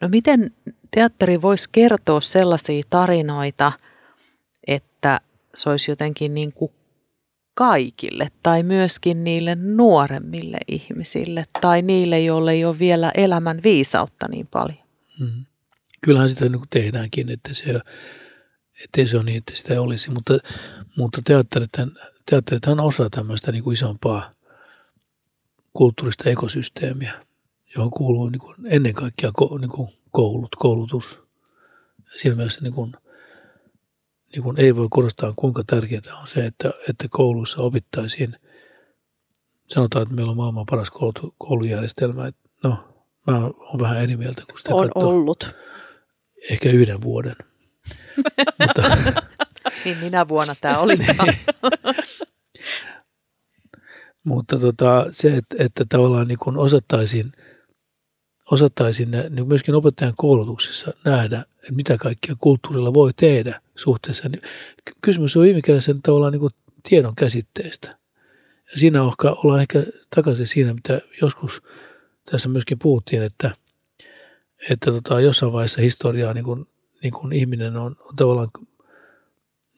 No 0.00 0.08
miten 0.08 0.50
teatteri 0.90 1.42
voisi 1.42 1.68
kertoa 1.72 2.20
sellaisia 2.20 2.82
tarinoita, 2.90 3.72
että 4.66 5.20
se 5.54 5.70
olisi 5.70 5.90
jotenkin 5.90 6.34
niin 6.34 6.52
kuin 6.52 6.72
kaikille 7.54 8.28
tai 8.42 8.62
myöskin 8.62 9.24
niille 9.24 9.54
nuoremmille 9.54 10.58
ihmisille 10.68 11.44
tai 11.60 11.82
niille, 11.82 12.20
joille 12.20 12.52
ei 12.52 12.64
ole 12.64 12.78
vielä 12.78 13.10
elämän 13.14 13.60
viisautta 13.62 14.26
niin 14.28 14.46
paljon? 14.46 14.84
Hmm. 15.18 15.44
Kyllähän 16.00 16.28
sitä 16.28 16.48
niin 16.48 16.62
tehdäänkin, 16.70 17.30
että 17.30 17.54
se, 17.54 17.80
ettei 18.84 19.08
se 19.08 19.16
ole 19.16 19.24
niin, 19.24 19.38
että 19.38 19.56
sitä 19.56 19.80
olisi, 19.80 20.10
mutta, 20.10 20.38
mutta 20.96 21.22
teatterithan, 21.24 21.92
teatterithan 22.30 22.80
on 22.80 22.86
osa 22.86 23.10
tämmöistä 23.10 23.52
niin 23.52 23.64
kuin 23.64 23.74
isompaa 23.74 24.30
kulttuurista 25.74 26.30
ekosysteemiä, 26.30 27.12
johon 27.76 27.90
kuuluu 27.90 28.28
niin 28.28 28.40
kuin 28.40 28.56
ennen 28.66 28.94
kaikkea 28.94 29.32
niin 29.60 29.70
kuin 29.70 29.88
koulut, 30.10 30.56
koulutus. 30.56 31.20
Siinä 32.16 32.36
mielessä 32.36 32.60
niin 32.60 32.74
kuin, 32.74 32.92
niin 34.32 34.42
kuin 34.42 34.60
ei 34.60 34.76
voi 34.76 34.88
korostaa, 34.90 35.32
kuinka 35.36 35.64
tärkeää 35.66 36.18
on 36.20 36.26
se, 36.26 36.46
että, 36.46 36.70
että 36.88 37.06
kouluissa 37.10 37.62
opittaisiin, 37.62 38.36
sanotaan, 39.66 40.02
että 40.02 40.14
meillä 40.14 40.30
on 40.30 40.36
maailman 40.36 40.66
paras 40.70 40.90
koulujärjestelmä. 41.38 42.32
No, 42.62 42.88
mä 43.26 43.40
oon 43.44 43.80
vähän 43.80 44.02
eri 44.02 44.16
mieltä 44.16 44.42
kuin 44.48 44.58
sitä 44.58 44.74
On 44.74 44.88
katsoo. 44.88 45.10
ollut. 45.10 45.54
Ehkä 46.50 46.68
yhden 46.70 47.02
vuoden. 47.02 47.36
Mutta, 48.60 48.96
niin 49.84 49.98
minä 49.98 50.28
vuonna 50.28 50.54
tämä 50.60 50.78
oli. 50.78 50.98
Mutta 54.24 54.58
tota, 54.58 55.06
se, 55.10 55.36
että, 55.36 55.56
että 55.58 55.84
tavallaan 55.88 56.28
niin 56.28 56.38
kuin 56.38 56.56
osattaisiin, 56.56 57.32
osattaisiin 58.50 59.10
niin 59.10 59.48
myöskin 59.48 59.74
opettajan 59.74 60.14
koulutuksessa 60.16 60.92
nähdä, 61.04 61.44
että 61.56 61.72
mitä 61.72 61.96
kaikkia 61.96 62.34
kulttuurilla 62.38 62.94
voi 62.94 63.12
tehdä 63.16 63.60
suhteessa. 63.76 64.28
Niin 64.28 64.42
kysymys 65.02 65.36
on 65.36 65.42
viime 65.42 65.62
kädessä 65.62 65.94
tavallaan 66.02 66.32
niin 66.32 66.40
kuin 66.40 66.52
tiedon 66.88 67.14
käsitteestä. 67.14 67.98
Ja 68.72 68.78
siinä 68.78 69.02
ollaan 69.02 69.60
ehkä 69.60 69.82
takaisin 70.14 70.46
siinä, 70.46 70.74
mitä 70.74 71.00
joskus 71.22 71.62
tässä 72.30 72.48
myöskin 72.48 72.78
puhuttiin, 72.82 73.22
että, 73.22 73.50
että 74.70 74.92
tota, 74.92 75.20
jossain 75.20 75.52
vaiheessa 75.52 75.80
historiaa 75.80 76.34
niin 76.34 76.44
kuin, 76.44 76.66
niin 77.02 77.12
kuin 77.12 77.32
ihminen 77.32 77.76
on, 77.76 77.96
on 78.00 78.16
tavallaan 78.16 78.48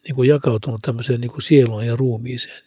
niin 0.05 0.15
kuin 0.15 0.29
jakautunut 0.29 0.83
tämmöiseen 0.83 1.21
niin 1.21 1.31
kuin 1.31 1.43
sieluun 1.43 1.87
ja 1.87 1.97
ruumiiseen 1.97 2.66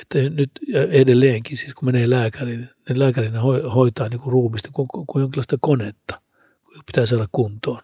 että 0.00 0.18
nyt 0.18 0.50
edelleenkin, 0.90 1.56
siis 1.56 1.74
kun 1.74 1.86
menee 1.86 2.10
lääkäriin, 2.10 2.68
niin 2.88 2.98
lääkärinä 2.98 3.40
hoitaa 3.74 4.08
niin 4.08 4.20
kuin 4.20 4.32
ruumista 4.32 4.68
kuin, 4.72 4.88
kuin 5.06 5.20
jonkinlaista 5.20 5.56
konetta, 5.60 6.20
kun 6.64 6.82
pitää 6.86 7.06
saada 7.06 7.28
kuntoon. 7.32 7.80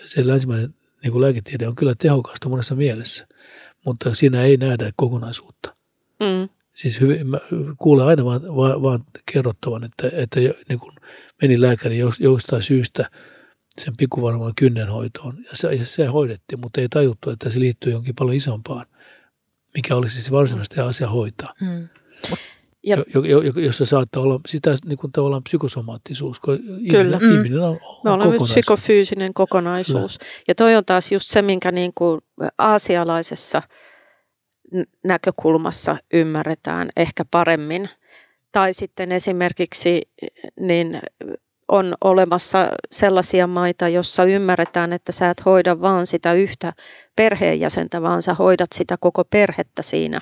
Ja 0.00 0.08
se 0.08 0.26
länsimainen 0.26 0.74
niin 1.02 1.12
kuin 1.12 1.22
lääketiede 1.22 1.68
on 1.68 1.74
kyllä 1.74 1.94
tehokasta 1.98 2.48
monessa 2.48 2.74
mielessä, 2.74 3.26
mutta 3.86 4.14
siinä 4.14 4.42
ei 4.42 4.56
nähdä 4.56 4.92
kokonaisuutta. 4.96 5.76
Mm. 6.20 6.48
Siis 6.74 7.00
hyvin, 7.00 7.26
mä 7.26 7.38
kuulen 7.78 8.06
aina 8.06 8.24
vaan, 8.24 8.56
vaan, 8.56 8.82
vaan 8.82 9.00
kerrottavan, 9.32 9.84
että, 9.84 10.10
että 10.12 10.40
niin 10.40 10.78
kuin 10.78 10.94
meni 11.42 11.60
lääkäri 11.60 11.98
jostain 12.20 12.62
syystä 12.62 13.10
sen 13.78 13.94
pikkuvarmaan 13.98 14.52
kynnenhoitoon 14.56 15.38
ja 15.38 15.50
se, 15.52 15.74
ja 15.74 15.84
se 15.84 16.06
hoidettiin, 16.06 16.60
mutta 16.60 16.80
ei 16.80 16.88
tajuttu, 16.88 17.30
että 17.30 17.50
se 17.50 17.60
liittyy 17.60 17.92
jonkin 17.92 18.14
paljon 18.14 18.36
isompaan– 18.36 18.86
mikä 19.74 19.96
olisi 19.96 20.14
siis 20.14 20.32
varsinaisesti 20.32 20.80
asia 20.80 21.08
hoitaa. 21.08 21.54
Mm. 21.60 21.88
Ja, 22.82 22.96
jo, 23.14 23.22
jo, 23.22 23.40
jo, 23.40 23.52
jossa 23.56 23.84
saattaa 23.84 24.22
olla 24.22 24.40
sitä 24.46 24.76
niin 24.84 24.98
kuin 24.98 25.12
tavallaan 25.12 25.42
psykosomaattisuus, 25.42 26.40
kun 26.40 26.58
Kyllä. 26.90 27.16
Ihminen, 27.16 27.20
mm. 27.22 27.36
ihminen 27.36 27.60
on, 27.60 27.68
on 27.68 28.00
Me 28.04 28.10
olemme 28.10 28.36
psykofyysinen 28.44 29.34
kokonaisuus. 29.34 30.18
Kyllä. 30.18 30.30
Ja 30.48 30.54
toi 30.54 30.76
on 30.76 30.84
taas 30.84 31.12
just 31.12 31.28
se, 31.28 31.42
minkä 31.42 31.72
niin 31.72 31.92
kuin 31.94 32.20
aasialaisessa 32.58 33.62
näkökulmassa 35.04 35.96
ymmärretään 36.12 36.90
ehkä 36.96 37.24
paremmin, 37.30 37.88
Tai 38.52 38.74
sitten 38.74 39.12
esimerkiksi 39.12 40.02
niin 40.60 41.00
on 41.70 41.94
olemassa 42.00 42.68
sellaisia 42.90 43.46
maita, 43.46 43.88
jossa 43.88 44.24
ymmärretään, 44.24 44.92
että 44.92 45.12
sä 45.12 45.30
et 45.30 45.44
hoida 45.44 45.80
vaan 45.80 46.06
sitä 46.06 46.32
yhtä 46.32 46.72
perheenjäsentä, 47.16 48.02
vaan 48.02 48.22
sä 48.22 48.34
hoidat 48.34 48.72
sitä 48.74 48.96
koko 48.96 49.24
perhettä 49.24 49.82
siinä 49.82 50.20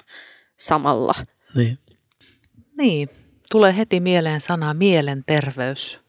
samalla. 0.57 1.15
Niin. 1.57 1.79
Niin, 2.79 3.09
tulee 3.51 3.77
heti 3.77 4.01
mieleen 4.01 4.41
sana 4.41 4.75
mielenterveys. 4.75 6.01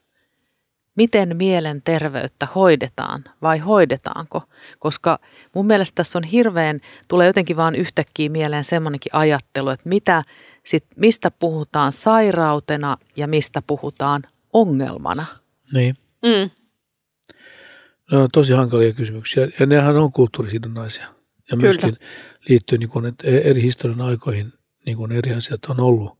Miten 0.96 1.38
mielenterveyttä 1.38 2.48
hoidetaan 2.56 3.24
vai 3.42 3.58
hoidetaanko? 3.58 4.44
Koska 4.80 5.20
mun 5.56 5.68
mielestä 5.68 5.96
tässä 5.96 6.18
on 6.18 6.24
hirveän, 6.24 6.80
tulee 7.08 7.28
jotenkin 7.28 7.58
vaan 7.58 7.76
yhtäkkiä 7.76 8.30
mieleen 8.30 8.64
semmoinenkin 8.64 9.16
ajattelu, 9.16 9.70
että 9.70 9.90
mitä, 9.90 10.24
sit, 10.64 10.86
mistä 10.96 11.32
puhutaan 11.32 11.92
sairautena 11.92 12.98
ja 13.16 13.28
mistä 13.28 13.62
puhutaan 13.68 14.24
ongelmana. 14.54 15.26
Niin. 15.74 15.96
Mm. 16.22 16.50
Ne 18.12 18.18
on 18.18 18.30
tosi 18.34 18.54
hankalia 18.54 18.94
kysymyksiä 18.94 19.48
ja 19.60 19.66
nehän 19.66 19.98
on 19.98 20.12
kulttuurisidonnaisia. 20.12 21.04
Ja 21.04 21.58
Kyllä. 21.58 21.62
myöskin 21.62 21.96
liittyy 22.50 22.78
niin 22.78 22.90
kuin, 22.90 23.06
että 23.06 23.28
eri 23.28 23.62
historian 23.62 24.02
aikoihin 24.02 24.54
niin 24.86 24.98
kuin 24.98 25.12
eri 25.12 25.34
asiat 25.34 25.66
on 25.66 25.80
ollut, 25.80 26.20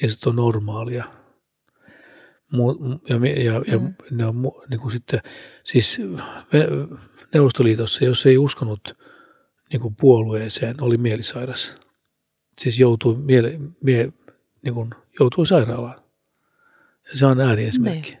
niin 0.00 0.10
se 0.12 0.28
on 0.28 0.36
normaalia. 0.36 1.04
Ja, 3.08 3.16
ja, 3.44 3.52
ja 3.66 3.78
Mm. 3.78 3.94
ne 4.10 4.26
on 4.26 4.34
niin 4.70 4.80
kuin 4.80 4.92
sitten, 4.92 5.20
siis 5.64 6.00
Neuvostoliitossa, 7.34 8.04
jos 8.04 8.26
ei 8.26 8.38
uskonut 8.38 8.98
niin 9.72 9.80
kuin 9.80 9.96
puolueeseen, 9.96 10.82
oli 10.82 10.96
mielisairas. 10.96 11.76
Siis 12.58 12.78
joutui, 12.78 13.16
miele, 13.16 13.60
mie, 13.82 14.12
niin 14.62 14.74
kuin, 14.74 14.90
joutui 15.20 15.46
sairaalaan. 15.46 16.00
Se 17.14 17.26
on 17.26 17.40
ääriesimerkki. 17.40 18.18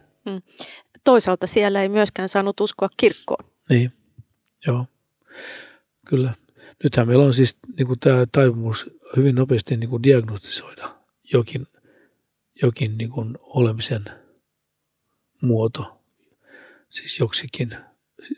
Toisaalta 1.04 1.46
siellä 1.46 1.82
ei 1.82 1.88
myöskään 1.88 2.28
saanut 2.28 2.60
uskoa 2.60 2.88
kirkkoon. 2.96 3.44
Niin, 3.70 3.92
joo, 4.66 4.86
kyllä. 6.08 6.34
Nythän 6.84 7.06
meillä 7.06 7.24
on 7.24 7.34
siis 7.34 7.56
niin 7.76 7.86
kuin 7.86 8.00
tämä 8.00 8.26
taipumus 8.32 8.90
hyvin 9.16 9.34
nopeasti 9.34 9.76
niin 9.76 9.90
kuin 9.90 10.02
diagnostisoida 10.02 10.98
jokin, 11.32 11.66
jokin 12.62 12.98
niin 12.98 13.10
kuin 13.10 13.38
olemisen 13.40 14.04
muoto, 15.42 16.02
siis 16.88 17.18
joksikin, 17.18 17.76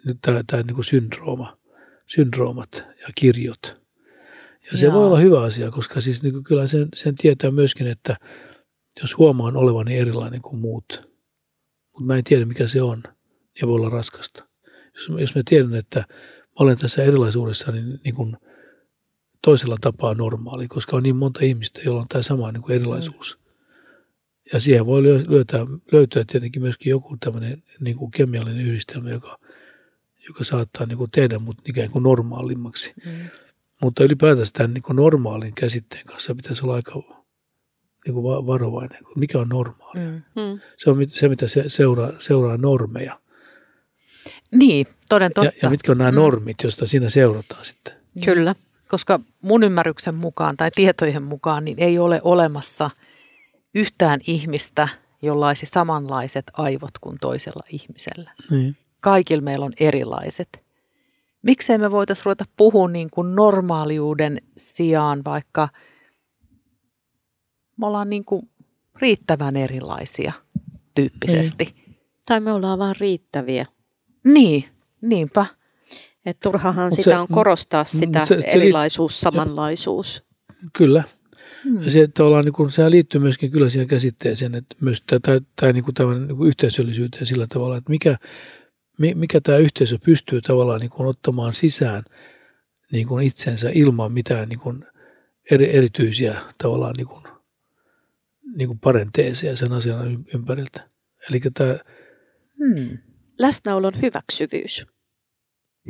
nyt 0.05 0.19
tämä, 0.23 0.43
tämä 0.47 0.63
niin 0.63 0.75
kuin 0.75 0.85
syndrooma, 0.85 1.59
syndroomat 2.07 2.85
ja 3.01 3.09
kirjot. 3.15 3.81
Ja 4.73 4.79
se 4.79 4.87
Joo. 4.87 4.95
voi 4.95 5.07
olla 5.07 5.19
hyvä 5.19 5.43
asia, 5.43 5.71
koska 5.71 6.01
siis 6.01 6.23
niin 6.23 6.33
kuin 6.33 6.45
kyllä 6.45 6.67
sen, 6.67 6.89
sen 6.95 7.15
tietää 7.15 7.51
myöskin, 7.51 7.87
että 7.87 8.17
jos 9.03 9.19
huomaan 9.19 9.57
olevani 9.57 9.99
erilainen 9.99 10.43
kuin 10.43 10.59
muut, 10.59 11.11
mutta 11.87 12.07
mä 12.07 12.17
en 12.17 12.25
tiedä 12.25 12.45
mikä 12.45 12.67
se 12.67 12.83
on, 12.83 13.03
niin 13.55 13.69
voi 13.69 13.75
olla 13.75 13.89
raskasta. 13.89 14.47
Jos, 14.95 15.21
jos 15.21 15.35
mä 15.35 15.43
tiedän, 15.45 15.75
että 15.75 16.01
mä 16.01 16.55
olen 16.59 16.79
tässä 16.79 17.03
erilaisuudessa 17.03 17.73
niin, 17.73 18.01
niin 18.05 18.15
kuin 18.15 18.37
toisella 19.45 19.77
tapaa 19.81 20.15
normaali, 20.15 20.69
koska 20.69 20.97
on 20.97 21.03
niin 21.03 21.17
monta 21.17 21.41
ihmistä, 21.45 21.81
jolla 21.85 22.01
on 22.01 22.09
tämä 22.09 22.23
sama 22.23 22.53
niin 22.53 22.63
kuin 22.63 22.75
erilaisuus. 22.75 23.39
Ja 24.53 24.61
siihen 24.61 24.87
voi 24.87 25.03
lö- 25.03 25.31
löytää, 25.31 25.67
löytyä 25.93 26.25
tietenkin 26.25 26.63
myöskin 26.63 26.91
joku 26.91 27.17
tämmöinen 27.17 27.63
niin 27.81 27.97
kuin 27.97 28.11
kemiallinen 28.11 28.67
yhdistelmä, 28.67 29.11
joka, 29.11 29.39
joka 30.29 30.45
saattaa 30.45 30.87
niin 30.87 30.99
kuin 30.99 31.11
tehdä 31.11 31.39
mut 31.39 31.69
ikään 31.69 31.91
kuin 31.91 32.03
normaalimmaksi. 32.03 32.95
Mm. 33.07 33.13
Mutta 33.83 34.05
ylipäätänsä 34.05 34.53
tämän 34.53 34.75
niin 34.75 34.83
kuin 34.83 34.97
normaalin 34.97 35.55
käsitteen 35.55 36.05
kanssa 36.05 36.35
pitäisi 36.35 36.63
olla 36.63 36.75
aika 36.75 37.20
niin 38.07 38.15
kuin 38.15 38.25
va- 38.25 38.47
varovainen. 38.47 38.99
Mikä 39.17 39.39
on 39.39 39.49
normaali? 39.49 40.01
Mm. 40.01 40.23
Mm. 40.43 40.61
Se 40.77 40.91
on 40.91 40.97
se, 41.09 41.29
mitä 41.29 41.49
se 41.49 41.65
seuraa, 41.67 42.11
seuraa 42.19 42.57
normeja. 42.57 43.21
Niin, 44.51 44.87
toden 45.09 45.31
totta. 45.35 45.47
Ja, 45.47 45.53
ja 45.63 45.71
mitkä 45.71 45.93
on 45.93 45.99
nämä 45.99 46.11
Mm. 46.11 46.15
normit, 46.17 46.57
joista 46.63 46.87
siinä 46.87 47.11
seurataan 47.11 47.65
sitten. 47.65 47.95
Kyllä. 48.25 48.55
Koska 48.89 49.21
mun 49.43 49.63
ymmärryksen 49.63 50.15
mukaan 50.15 50.57
tai 50.57 50.71
tietojen 50.75 51.23
mukaan 51.23 51.65
niin 51.65 51.79
ei 51.79 51.99
ole 51.99 52.21
olemassa 52.25 52.91
yhtään 53.75 54.21
ihmistä, 54.27 54.89
jolla 55.23 55.47
olisi 55.49 55.67
samanlaiset 55.67 56.45
aivot 56.53 56.99
kuin 57.01 57.19
toisella 57.21 57.63
ihmisellä. 57.73 58.31
Niin. 58.51 58.77
Kaikilla 59.01 59.43
meillä 59.43 59.65
on 59.65 59.73
erilaiset. 59.81 60.49
Miksei 61.43 61.79
me 61.79 61.91
voitaisiin 61.91 62.27
ruveta 62.27 62.45
puhua 62.57 62.89
niin 62.89 63.11
kuin 63.11 63.35
normaaliuden 63.35 64.41
sijaan, 64.57 65.25
vaikka 65.25 65.69
me 67.81 67.87
ollaan 67.87 68.11
niin 68.11 68.25
kuin 68.25 68.43
riittävän 69.01 69.57
erilaisia 69.57 70.33
tyyppisesti. 70.95 71.75
Tai 72.27 72.41
me 72.41 72.53
ollaan 72.53 72.79
vaan 72.79 72.95
riittäviä. 73.01 73.67
Niin, 74.25 74.65
niinpä. 75.03 75.47
Et 76.27 76.41
turhahan 76.41 76.85
Mut 76.85 76.93
sitä 76.93 77.11
se- 77.11 77.19
on 77.19 77.29
korostaa 77.29 77.85
sitä 77.85 78.25
se- 78.25 78.41
se 78.41 78.47
erilaisuus, 78.47 79.21
samanlaisuus. 79.21 80.25
Kyllä. 80.73 81.05
Hmm. 81.65 81.91
Se, 81.91 82.09
niin 82.45 82.53
kuin, 82.53 82.71
sehän 82.71 82.91
liittyy 82.91 83.21
myöskin 83.21 83.51
kyllä 83.51 83.69
siihen 83.71 83.89
käsitteeseen, 83.89 84.55
että 84.55 84.75
myös 84.81 85.03
tämä, 85.07 85.21
tai, 85.21 85.39
tai 85.61 85.73
niin 85.73 85.85
kuin 85.85 85.95
tämän 85.95 86.27
niin 86.27 86.37
kuin 86.37 86.49
yhteisöllisyyteen 86.49 87.27
sillä 87.27 87.47
tavalla, 87.47 87.77
että 87.77 87.91
mikä, 87.91 88.17
mi- 88.99 89.15
mikä 89.15 89.41
tämä 89.41 89.59
yhteisö 89.59 89.99
pystyy 90.05 90.41
tavallaan 90.41 90.81
niin 90.81 90.91
kuin 90.91 91.09
ottamaan 91.09 91.55
sisään 91.55 92.03
niin 92.93 93.09
kuin 93.09 93.27
itsensä 93.27 93.71
ilman 93.75 94.13
mitään 94.13 94.49
niin 94.49 94.59
kuin 94.59 94.85
eri, 95.51 95.77
erityisiä 95.77 96.41
tavallaan 96.63 96.95
niin 96.97 97.07
kuin, 97.07 97.25
niin 98.57 98.69
kuin 98.69 98.79
parenteeseja 98.79 99.57
sen 99.57 99.73
asian 99.73 100.07
ym- 100.15 100.25
ympäriltä. 100.35 100.89
Eli 101.31 101.41
tämä, 101.55 101.79
Hmm. 102.59 102.99
Läsnäolon 103.39 104.03
hyväksyvyys. 104.03 104.87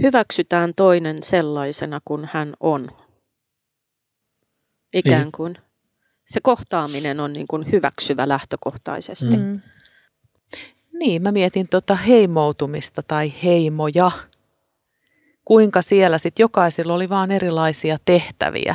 Hyväksytään 0.03 0.75
toinen 0.77 1.23
sellaisena 1.23 2.01
kuin 2.05 2.29
hän 2.33 2.55
on. 2.61 2.89
Ikään 4.95 5.23
Niin. 5.23 5.33
kuin. 5.33 5.59
Se 6.29 6.41
kohtaaminen 6.43 7.21
on 7.21 7.33
niin 7.33 7.47
kuin 7.49 7.73
hyväksyvä 7.73 8.29
lähtökohtaisesti. 8.29 9.37
Mm. 9.37 9.43
Mm. 9.43 9.61
Niin, 10.93 11.23
mä 11.23 11.33
mietin 11.33 11.69
tota 11.69 11.95
heimoutumista 11.95 13.03
tai 13.03 13.33
heimoja. 13.45 14.11
Kuinka 15.45 15.83
siellä 15.83 16.19
sitten 16.19 16.45
jokaisella 16.45 16.95
oli 16.95 17.09
vaan 17.09 17.31
erilaisia 17.31 17.99
tehtäviä. 18.05 18.75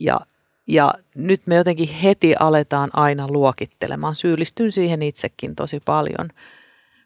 Ja, 0.00 0.20
ja 0.68 0.94
nyt 1.14 1.46
me 1.46 1.54
jotenkin 1.54 1.88
heti 1.88 2.34
aletaan 2.40 2.90
aina 2.92 3.28
luokittelemaan. 3.28 4.14
Syyllistyn 4.14 4.72
siihen 4.72 5.02
itsekin 5.02 5.56
tosi 5.56 5.80
paljon. 5.84 6.30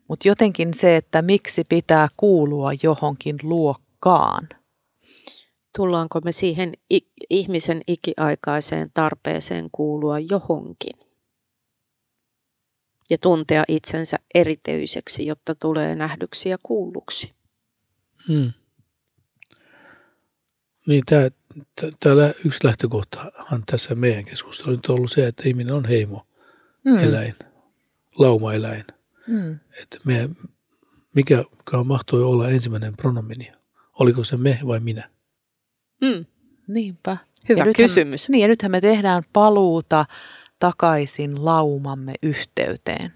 Mutta 0.09 0.29
jotenkin 0.29 0.75
se, 0.75 0.97
että 0.97 1.23
miksi 1.23 1.65
pitää 1.69 2.09
kuulua 2.17 2.71
johonkin 2.83 3.39
luokkaan. 3.43 4.49
Tullaanko 5.77 6.21
me 6.25 6.33
siihen 6.33 6.73
ihmisen 7.31 7.81
ikiaikaiseen 7.87 8.91
tarpeeseen 8.95 9.69
kuulua 9.73 10.19
johonkin? 10.19 10.97
Ja 13.11 13.19
tuntea 13.19 13.65
itsensä 13.69 14.17
erityiseksi, 14.35 15.27
jotta 15.27 15.55
tulee 15.55 15.95
nähdyksi 15.95 16.49
ja 16.49 16.57
kuulluksi. 16.63 17.33
hmm. 18.29 18.53
niin 20.87 21.03
tämä, 21.07 21.31
täällä 22.01 22.35
yksi 22.45 22.65
lähtökohtahan 22.67 23.63
tässä 23.67 23.95
meidän 23.95 24.25
keskustelussa 24.25 24.93
on 24.93 24.99
ollut 24.99 25.13
se, 25.13 25.27
että 25.27 25.43
ihminen 25.47 25.75
on 25.75 25.85
heimo, 25.85 26.27
eläin, 27.03 27.35
laumaeläin. 28.19 28.85
Mm. 29.27 29.59
että 29.83 29.99
me, 30.05 30.31
mikä 31.15 31.45
mahtoi 31.85 32.23
olla 32.23 32.49
ensimmäinen 32.49 32.97
pronomini? 32.97 33.53
Oliko 33.99 34.25
se 34.25 34.37
me 34.37 34.59
vai 34.67 34.81
minä? 34.81 35.11
Mm. 36.01 36.25
Niinpä. 36.69 37.17
Hyvä 37.49 37.61
Ja 37.61 37.65
nythän- 37.65 37.87
kysymys. 37.89 38.29
Niin 38.29 38.43
ja 38.43 38.49
nythän 38.49 38.71
me 38.71 38.81
tehdään 38.81 39.23
paluuta 39.33 40.07
takaisin 40.59 41.45
laumamme 41.45 42.15
yhteyteen. 42.23 43.11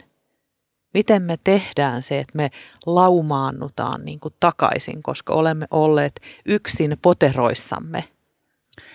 Miten 0.95 1.23
me 1.23 1.39
tehdään 1.45 2.03
se, 2.03 2.19
että 2.21 2.37
me 2.37 2.51
laumaannutaan 2.87 4.05
niin 4.05 4.21
kuin 4.21 4.35
takaisin, 4.41 5.03
koska 5.03 5.33
olemme 5.35 5.67
olleet 5.71 6.21
yksin 6.47 6.97
poteroissamme. 7.03 8.05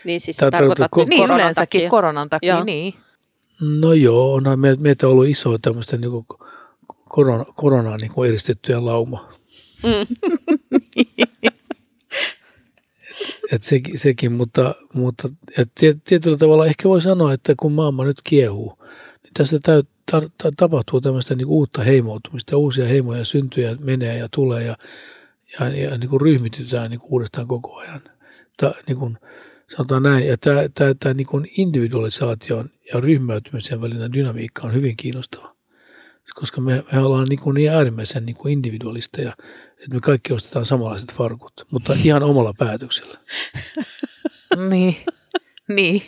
Niin 0.04 0.22
siis 0.22 0.38
Tää 0.38 0.48
sä 0.48 0.52
tarkoitat 0.52 0.92
nyt 0.98 1.08
Niin 1.08 1.20
koronan 1.20 1.38
yleensäkin 1.42 1.80
takia. 1.82 1.90
koronan 1.90 2.30
takia, 2.30 2.54
Joo. 2.56 2.64
niin. 2.64 2.94
No 3.82 3.94
joo, 3.94 4.34
onhan 4.34 4.60
meiltä, 4.60 4.82
meiltä 4.82 5.08
ollut 5.08 5.28
iso 5.28 5.58
tämmöistä 5.62 5.98
niin 5.98 6.12
kuin 6.12 6.26
korona, 7.10 7.46
koronaa 7.56 7.98
niin 7.98 8.12
kuin 8.12 8.30
eristettyjä 8.30 8.86
lauma. 8.86 9.30
Mm. 9.84 10.16
Et 13.52 13.64
sekin, 13.64 14.00
sekin, 14.00 14.32
mutta, 14.32 14.76
mutta 14.94 15.30
et 15.58 15.70
tiet- 15.80 16.00
tietyllä 16.04 16.38
tavalla 16.38 16.66
ehkä 16.66 16.90
voi 16.90 17.02
sanoa, 17.02 17.34
että 17.34 17.54
kun 17.60 17.72
maailma 17.72 18.04
nyt 18.04 18.22
kiehuu, 18.24 18.78
niin 19.24 19.34
tässä 19.34 19.60
täy, 19.64 19.84
ta, 20.12 20.22
ta, 20.44 20.52
tapahtuu 20.58 21.02
tämmöistä 21.02 21.36
niin 21.36 21.48
uutta 21.48 21.84
heimoutumista, 21.84 22.58
uusia 22.58 22.86
heimoja 22.86 23.26
syntyy 23.26 23.64
ja 23.64 23.76
menee 23.80 24.18
ja 24.18 24.28
tulee 24.32 24.64
ja, 24.64 24.78
ja, 25.60 25.68
ja 25.68 25.98
niin 25.98 26.10
kuin 26.10 26.22
ryhmitytään 26.22 26.92
niin 26.92 27.00
kuin 27.00 27.12
uudestaan 27.12 27.48
koko 27.48 27.76
ajan. 27.78 28.02
Ta, 28.58 28.74
niin 28.88 28.98
kuin, 28.98 29.18
Sanotaan 29.76 30.04
näin, 30.04 30.28
ja 30.28 30.38
tämä, 30.38 30.62
tämä, 30.74 30.94
tämä 31.00 31.14
niin 31.14 31.28
kuin 31.28 31.48
individualisaation 31.58 32.70
ja 32.94 33.00
ryhmäytymisen 33.00 33.82
välinen 33.82 34.14
dynamiikka 34.14 34.68
on 34.68 34.74
hyvin 34.74 34.98
kiinnostava. 34.98 35.56
Koska 36.36 36.62
me, 36.62 36.84
me 36.92 37.00
ollaan 37.00 37.28
niin, 37.30 37.40
kuin 37.40 37.54
niin 37.54 37.72
äärimmäisen 37.72 38.26
niin 38.26 38.36
kuin 38.36 38.54
individualisteja, 38.54 39.34
että 39.70 39.94
me 39.94 40.00
kaikki 40.00 40.34
ostetaan 40.34 40.66
samanlaiset 40.66 41.14
farkut, 41.14 41.54
mutta 41.72 41.94
ihan 42.04 42.24
omalla 42.24 42.54
päätöksellä. 42.58 43.18
niin, 44.70 44.96
niin. 45.68 46.02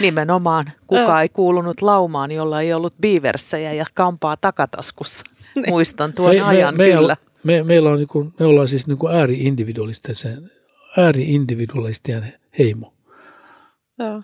Nimenomaan. 0.00 0.72
Kuka 0.86 1.22
ei 1.22 1.28
kuulunut 1.28 1.82
laumaan, 1.82 2.32
jolla 2.32 2.60
ei 2.60 2.72
ollut 2.72 2.94
biiversejä 3.00 3.72
ja 3.72 3.84
kampaa 3.94 4.36
takataskussa. 4.36 5.24
Niin. 5.56 5.68
Muistan 5.68 6.12
tuon 6.12 6.34
me, 6.34 6.40
ajan 6.40 6.76
me, 6.76 6.90
kyllä. 6.90 7.16
Me, 7.44 7.62
meillä 7.62 7.90
on 7.90 7.98
niin 7.98 8.08
kuin, 8.08 8.34
me 8.40 8.46
ollaan 8.46 8.68
siis 8.68 8.86
niin 8.86 8.98
kuin 8.98 9.12
ääri-individualistien, 10.96 12.32
heimo. 12.58 12.94
Joo. 13.98 14.22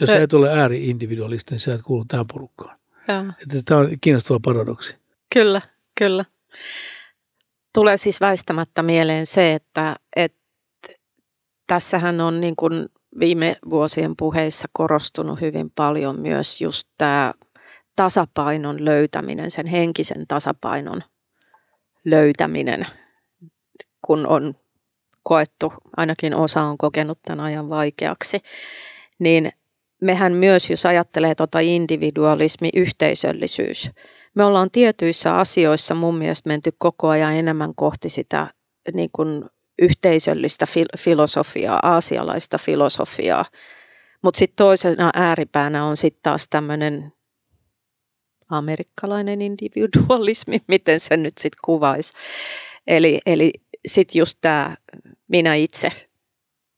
Jos 0.00 0.10
sä 0.10 0.22
et 0.22 0.34
ole 0.34 0.58
ääri-individualisti, 0.60 1.54
niin 1.54 1.60
sä 1.60 1.74
et 1.74 1.82
kuulu 1.82 2.04
tähän 2.04 2.26
porukkaan. 2.26 2.78
Että 3.42 3.62
tämä 3.64 3.80
on 3.80 3.90
kiinnostava 4.00 4.40
paradoksi. 4.44 4.96
Kyllä, 5.34 5.62
kyllä. 5.98 6.24
Tulee 7.74 7.96
siis 7.96 8.20
väistämättä 8.20 8.82
mieleen 8.82 9.26
se, 9.26 9.54
että, 9.54 9.96
että 10.16 10.38
tässähän 11.66 12.20
on 12.20 12.40
niin 12.40 12.56
kuin 12.56 12.88
viime 13.18 13.56
vuosien 13.70 14.16
puheissa 14.16 14.68
korostunut 14.72 15.40
hyvin 15.40 15.70
paljon 15.70 16.20
myös 16.20 16.60
just 16.60 16.88
tämä 16.98 17.34
tasapainon 17.96 18.84
löytäminen, 18.84 19.50
sen 19.50 19.66
henkisen 19.66 20.26
tasapainon 20.28 21.02
löytäminen, 22.04 22.86
kun 24.02 24.26
on 24.26 24.54
koettu, 25.22 25.72
ainakin 25.96 26.34
osa 26.34 26.62
on 26.62 26.78
kokenut 26.78 27.18
tämän 27.22 27.40
ajan 27.40 27.68
vaikeaksi, 27.68 28.40
niin 29.18 29.52
mehän 30.02 30.32
myös, 30.32 30.70
jos 30.70 30.86
ajattelee 30.86 31.34
tuota 31.34 31.58
individualismi, 31.60 32.68
yhteisöllisyys, 32.74 33.90
me 34.34 34.44
ollaan 34.44 34.70
tietyissä 34.70 35.36
asioissa 35.36 35.94
mun 35.94 36.18
mielestä 36.18 36.48
menty 36.48 36.70
koko 36.78 37.08
ajan 37.08 37.36
enemmän 37.36 37.74
kohti 37.74 38.08
sitä 38.08 38.54
niin 38.94 39.10
kuin 39.12 39.44
yhteisöllistä 39.82 40.64
fil- 40.64 40.98
filosofiaa, 40.98 41.80
aasialaista 41.82 42.58
filosofiaa. 42.58 43.44
Mutta 44.22 44.38
sitten 44.38 44.56
toisena 44.56 45.10
ääripäänä 45.14 45.84
on 45.84 45.96
sitten 45.96 46.22
taas 46.22 46.48
tämmöinen 46.48 47.12
amerikkalainen 48.48 49.42
individualismi, 49.42 50.58
miten 50.68 51.00
se 51.00 51.16
nyt 51.16 51.38
sitten 51.38 51.58
kuvaisi. 51.64 52.12
Eli, 52.86 53.20
eli 53.26 53.52
sitten 53.88 54.18
just 54.18 54.38
tämä 54.40 54.76
minä 55.28 55.54
itse, 55.54 56.08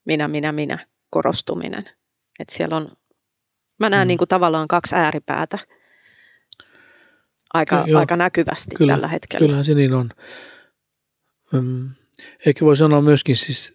minä, 0.05 0.29
minä, 0.29 0.53
minä 0.53 0.87
korostuminen. 1.11 1.85
Että 2.39 2.55
siellä 2.55 2.77
on, 2.77 2.93
mä 3.79 3.91
näen 3.91 4.07
mm. 4.07 4.09
niinku 4.09 4.27
tavallaan 4.27 4.69
kaksi 4.69 4.95
ääripäätä 4.95 5.59
aika, 7.55 7.85
Ky- 7.85 7.97
aika 7.97 8.17
näkyvästi 8.17 8.75
kyllä, 8.75 8.93
tällä 8.93 9.09
hetkellä. 9.09 9.45
Kyllähän 9.45 9.65
se 9.65 9.75
niin 9.75 9.95
on. 9.95 10.11
Mm. 11.53 11.91
Ehkä 12.47 12.65
voi 12.65 12.77
sanoa 12.77 13.03
myöskin 13.03 13.37
siis 13.37 13.75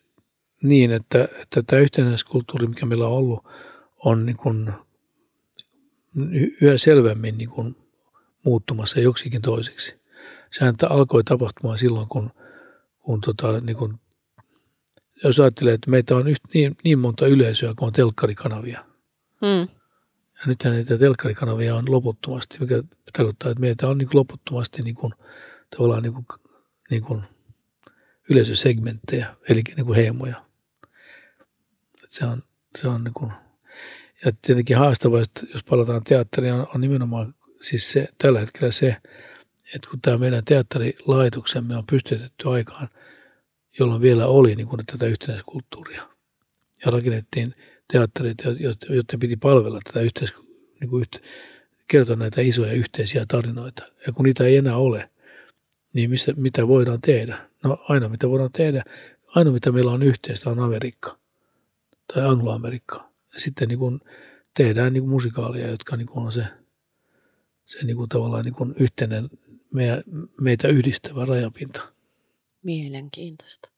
niin, 0.64 0.92
että, 0.92 1.28
että 1.42 1.64
tämä 1.64 1.82
yhtenäiskulttuuri, 1.82 2.68
mikä 2.68 2.86
meillä 2.86 3.08
on 3.08 3.14
ollut, 3.14 3.46
on 4.06 4.26
niin 4.26 4.38
kuin 4.38 4.74
yhä 6.62 6.78
selvemmin 6.78 7.38
niin 7.38 7.50
kuin 7.50 7.76
muuttumassa 8.46 9.00
joksikin 9.00 9.42
toiseksi. 9.42 10.00
Sehän 10.52 10.76
alkoi 10.90 11.24
tapahtumaan 11.24 11.78
silloin, 11.78 12.08
kun, 12.08 12.32
kun 13.08 13.22
tota, 13.22 13.62
niin 13.62 13.78
kuin, 13.78 14.00
jos 15.24 15.40
ajattelee, 15.40 15.74
että 15.74 15.90
meitä 15.90 16.16
on 16.16 16.28
yht, 16.28 16.44
niin, 16.54 16.76
niin 16.84 17.00
monta 17.00 17.28
yleisöä 17.28 17.74
kuin 17.78 17.88
on 17.88 17.94
telkkarikanavia. 17.94 18.86
Hmm. 19.42 19.68
Ja 20.40 20.46
nythän 20.46 20.74
näitä 20.74 20.98
telkkarikanavia 20.98 21.76
on 21.76 21.92
loputtomasti, 21.92 22.58
mikä 22.60 22.84
tarkoittaa, 23.14 23.52
että 23.52 23.62
meitä 23.62 23.88
on 23.88 23.98
niin 23.98 24.08
kuin 24.08 24.18
loputtomasti 24.18 24.82
niin 24.82 24.96
kuin, 24.96 25.14
tavallaan 25.78 26.04
niin 26.04 26.14
kuin, 26.14 26.26
niin 26.90 27.04
kuin 27.04 27.24
yleisösegmenttejä, 28.30 29.36
eli 29.50 29.62
niin 29.76 29.86
kuin 29.86 29.96
heimoja. 29.96 30.46
Se 32.08 32.26
on, 32.26 32.44
se 32.78 32.88
on 32.88 33.04
niin 33.04 33.14
kuin, 33.14 33.32
ja 34.26 34.32
tietenkin 34.42 34.78
haastavaa, 34.78 35.20
jos 35.54 35.64
palataan 35.70 36.04
teatteriin, 36.04 36.54
on, 36.54 36.68
on 36.76 36.82
nimenomaan 36.82 37.36
siis 37.62 37.92
se, 37.92 38.08
tällä 38.18 38.40
hetkellä 38.40 38.72
se, 38.72 38.98
että 39.76 39.90
kun 39.90 40.02
tämä 40.02 40.18
meidän 40.18 40.46
teatterilaitoksemme 40.46 41.78
on 41.78 41.86
pystytetty 41.86 42.50
aikaan, 42.50 42.90
jolloin 43.80 44.02
vielä 44.02 44.28
oli 44.28 44.56
niin 44.56 44.68
kuin 44.68 44.86
tätä 44.86 45.06
yhtenäiskulttuuria. 45.06 46.10
Ja 46.86 46.92
rakennettiin 46.92 47.56
teattereita, 47.94 48.44
joiden 48.90 49.20
piti 49.20 49.38
palvella 49.38 49.80
tätä 49.84 50.02
yhteis, 50.02 50.34
niin 50.80 50.90
kuin 50.90 51.02
yhte, 51.02 51.28
kertoa 51.88 52.16
näitä 52.16 52.42
isoja 52.42 52.74
yhteisiä 52.74 53.26
tarinoita. 53.28 53.84
Ja 54.08 54.14
kun 54.14 54.26
niitä 54.26 54.44
ei 54.44 54.56
enää 54.56 54.78
ole, 54.78 55.10
niin 55.94 56.10
missä, 56.10 56.34
mitä 56.38 56.68
voidaan 56.68 57.02
tehdä? 57.02 57.50
No 57.64 57.78
aina 57.90 58.10
mitä 58.10 58.30
voidaan 58.30 58.52
tehdä, 58.52 58.84
ainoa 59.28 59.54
mitä 59.54 59.72
meillä 59.72 59.92
on 59.92 60.04
yhteistä 60.04 60.50
on 60.50 60.60
Amerikka 60.60 61.18
tai 62.14 62.26
Anglo-Amerikka. 62.26 63.10
Ja 63.34 63.40
sitten 63.40 63.68
niin 63.68 63.80
kuin 63.80 64.00
tehdään 64.54 64.94
niin 64.94 65.04
kuin 65.04 65.10
musikaaleja, 65.10 65.68
jotka 65.68 65.98
niin 65.98 66.08
kuin 66.08 66.26
on 66.26 66.32
se, 66.32 66.46
se 67.66 67.86
niin 67.86 67.98
kuin 67.98 68.10
tavallaan 68.10 68.46
niin 68.46 68.56
kuin 68.56 68.76
yhteinen 68.80 69.30
meitä 70.42 70.68
yhdistävä 70.68 71.26
rajapinta. 71.26 71.82
Mielenkiintoista. 72.64 73.70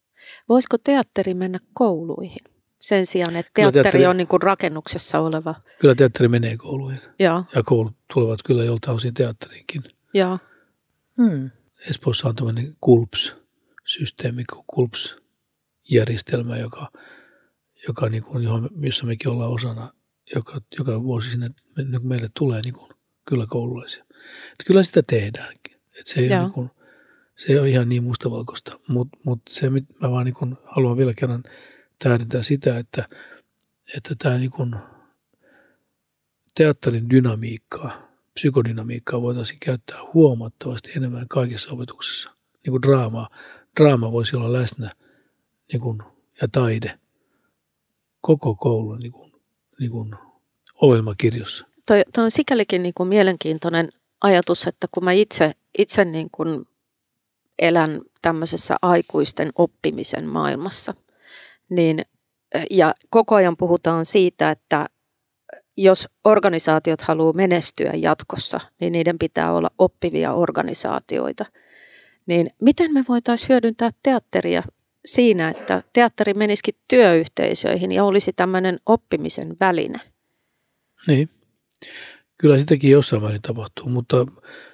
Voisiko 0.50 0.78
teatteri 0.78 1.34
mennä 1.34 1.60
kouluihin? 1.74 2.44
Sen 2.80 3.06
sijaan, 3.06 3.36
että 3.36 3.52
teatteri, 3.56 3.84
teatteri 3.84 4.06
on 4.06 4.18
niin 4.18 4.28
kuin 4.28 4.42
rakennuksessa 4.42 5.20
oleva. 5.20 5.56
Kyllä 5.80 5.96
teatteri 5.96 6.28
menee 6.28 6.58
kouluihin. 6.58 7.02
Ja, 7.20 7.44
ja 7.56 7.64
koulut 7.64 7.94
tulevat 8.14 8.44
kyllä 8.44 8.64
joltain 8.64 8.96
osin 8.96 9.14
teatteriinkin. 9.14 9.84
Ja. 10.14 10.40
Hmm. 11.18 11.50
Espoossa 11.90 12.28
on 12.28 12.36
tämmöinen 12.36 12.78
KULPS-systeemi, 12.82 14.44
KULPS-järjestelmä, 14.68 16.58
joka, 16.58 16.92
joka 17.88 18.10
niin 18.10 18.24
kuin, 18.24 18.44
johon, 18.44 18.70
missä 18.76 19.06
mekin 19.06 19.32
ollaan 19.32 19.52
osana, 19.52 19.94
joka, 20.36 20.62
joka 20.80 21.04
vuosi 21.04 21.32
sinne 21.32 21.50
niin 21.78 22.08
meille 22.08 22.30
tulee 22.34 22.62
niin 22.62 22.74
kuin, 22.74 22.92
kyllä 23.30 23.46
koululaisia. 23.50 24.04
Että 24.52 24.64
kyllä 24.68 24.84
sitä 24.84 25.04
tehdäänkin. 25.08 25.59
Että 26.00 26.12
se, 26.14 26.20
ei 26.20 26.30
ole, 26.34 26.40
niin 26.40 26.52
kuin, 26.52 26.72
se 27.38 27.54
ei 27.54 27.60
ole 27.60 27.70
ihan 27.70 27.90
niin 27.90 28.04
mustavalkoista, 28.04 28.80
mutta 28.88 29.18
mut 29.26 29.42
se, 29.50 29.70
mä 29.70 30.12
vaan 30.12 30.26
niin 30.26 30.36
kuin 30.36 30.58
haluan 30.66 30.98
vielä 30.98 31.14
kerran 31.14 31.44
tähdentää 32.04 32.44
sitä, 32.44 32.78
että, 32.78 33.10
että 33.98 34.16
tämä 34.18 34.38
niin 34.38 34.52
kuin 34.52 34.76
teatterin 36.56 37.10
dynamiikkaa– 37.10 37.92
psykodynamiikkaa 38.40 39.22
voitaisiin 39.22 39.60
käyttää 39.60 39.98
huomattavasti 40.14 40.92
enemmän 40.98 41.28
kaikessa 41.28 41.72
opetuksessa. 41.72 42.30
Niin 42.66 42.72
kuin 42.72 42.82
draamaa. 42.82 43.30
Draama 43.80 44.12
voisi 44.12 44.36
olla 44.36 44.54
läsnä 44.54 44.92
niin 45.74 45.82
kuin, 45.82 46.00
ja 46.42 46.48
taide 46.52 47.00
koko 48.22 48.56
koulun 48.56 49.00
niin 49.00 49.12
kuin, 49.12 49.32
niin 49.80 49.92
kuin 49.92 50.16
ohjelmakirjossa. 50.82 51.68
Toi, 51.86 52.04
toi 52.14 52.24
on 52.24 52.32
sikälikin 52.32 52.84
niin 52.84 52.94
kuin 52.94 53.10
mielenkiintoinen 53.10 53.90
ajatus, 54.22 54.68
että 54.68 54.88
kun 54.92 55.04
mä 55.04 55.12
itse, 55.12 55.52
itse 55.78 56.06
niin 56.06 56.30
kuin 56.32 56.66
elän 57.60 58.02
tämmöisessä 58.22 58.76
aikuisten 58.82 59.50
oppimisen 59.56 60.26
maailmassa, 60.26 60.94
niin 61.70 62.06
ja 62.70 62.96
koko 63.10 63.36
ajan 63.36 63.58
puhutaan 63.58 64.06
siitä, 64.06 64.52
että 64.52 64.90
jos 65.78 66.10
organisaatiot 66.24 67.02
haluaa 67.02 67.34
menestyä 67.34 67.92
jatkossa, 67.96 68.60
niin 68.80 68.94
niiden 68.94 69.20
pitää 69.20 69.54
olla 69.54 69.70
oppivia 69.78 70.34
organisaatioita. 70.34 71.46
Niin 72.26 72.50
miten 72.62 72.94
me 72.94 73.06
voitaisiin 73.10 73.50
hyödyntää 73.50 73.90
teatteria 74.04 74.64
siinä, 75.06 75.50
että 75.50 75.84
teatteri 75.94 76.34
menisikin 76.34 76.76
työyhteisöihin 76.90 77.92
ja 77.92 78.04
olisi 78.04 78.34
tämmöinen 78.34 78.80
oppimisen 78.86 79.58
väline? 79.60 80.00
Niin. 81.08 81.30
Kyllä 82.42 82.58
sitäkin 82.58 82.92
jossain 82.92 83.22
määrin 83.22 83.42
tapahtuu, 83.42 83.90
mutta 83.90 84.26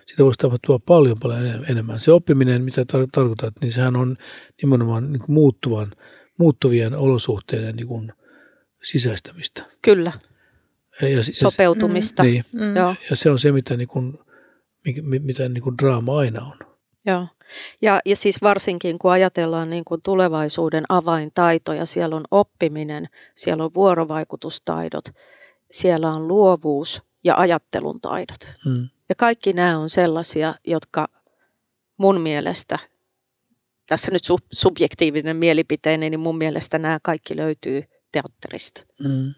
sitä 0.05 0.23
voisi 0.23 0.37
tapahtua 0.37 0.79
paljon 0.79 1.17
paljon 1.19 1.65
enemmän. 1.69 1.99
Se 1.99 2.11
oppiminen, 2.11 2.61
mitä 2.61 2.81
tar- 2.81 3.09
tarkoitat, 3.11 3.53
niin 3.61 3.71
sehän 3.71 3.95
on 3.95 4.17
nimenomaan 4.61 5.11
niin 5.11 5.19
kuin 5.19 5.33
muuttuvan, 5.33 5.91
muuttuvien 6.39 6.95
olosuhteiden 6.95 7.75
niin 7.75 7.87
kuin 7.87 8.13
sisäistämistä. 8.83 9.63
Kyllä 9.81 10.11
ja, 11.01 11.23
sopeutumista. 11.31 12.23
Ja, 12.23 12.29
niin, 12.29 12.45
mm. 12.51 12.75
Joo. 12.75 12.95
ja 13.09 13.15
se 13.15 13.29
on 13.29 13.39
se, 13.39 13.51
mitä, 13.51 13.77
niin 13.77 13.87
kuin, 13.87 14.19
mitä 15.03 15.49
niin 15.49 15.63
kuin 15.63 15.77
draama 15.77 16.17
aina 16.17 16.41
on. 16.41 16.57
Joo. 17.05 17.27
Ja, 17.81 17.99
ja 18.05 18.15
siis 18.15 18.41
varsinkin 18.41 18.99
kun 18.99 19.11
ajatellaan 19.11 19.69
niin 19.69 19.85
kuin 19.85 20.01
tulevaisuuden 20.01 20.83
avaintaitoja, 20.89 21.85
siellä 21.85 22.15
on 22.15 22.23
oppiminen, 22.31 23.09
siellä 23.35 23.63
on 23.63 23.73
vuorovaikutustaidot, 23.73 25.05
siellä 25.71 26.11
on 26.11 26.27
luovuus 26.27 27.03
ja 27.25 27.35
ajattelun 27.37 28.01
taidot. 28.01 28.39
Mm. 28.65 28.89
Ja 29.09 29.15
kaikki 29.17 29.53
nämä 29.53 29.77
on 29.77 29.89
sellaisia, 29.89 30.55
jotka 30.67 31.07
mun 31.97 32.21
mielestä, 32.21 32.79
tässä 33.87 34.11
nyt 34.11 34.23
subjektiivinen 34.53 35.37
mielipiteeni, 35.37 36.09
niin 36.09 36.19
mun 36.19 36.37
mielestä 36.37 36.79
nämä 36.79 36.99
kaikki 37.03 37.35
löytyy 37.35 37.83
teatterista? 38.11 38.81
Mm. 38.99 39.33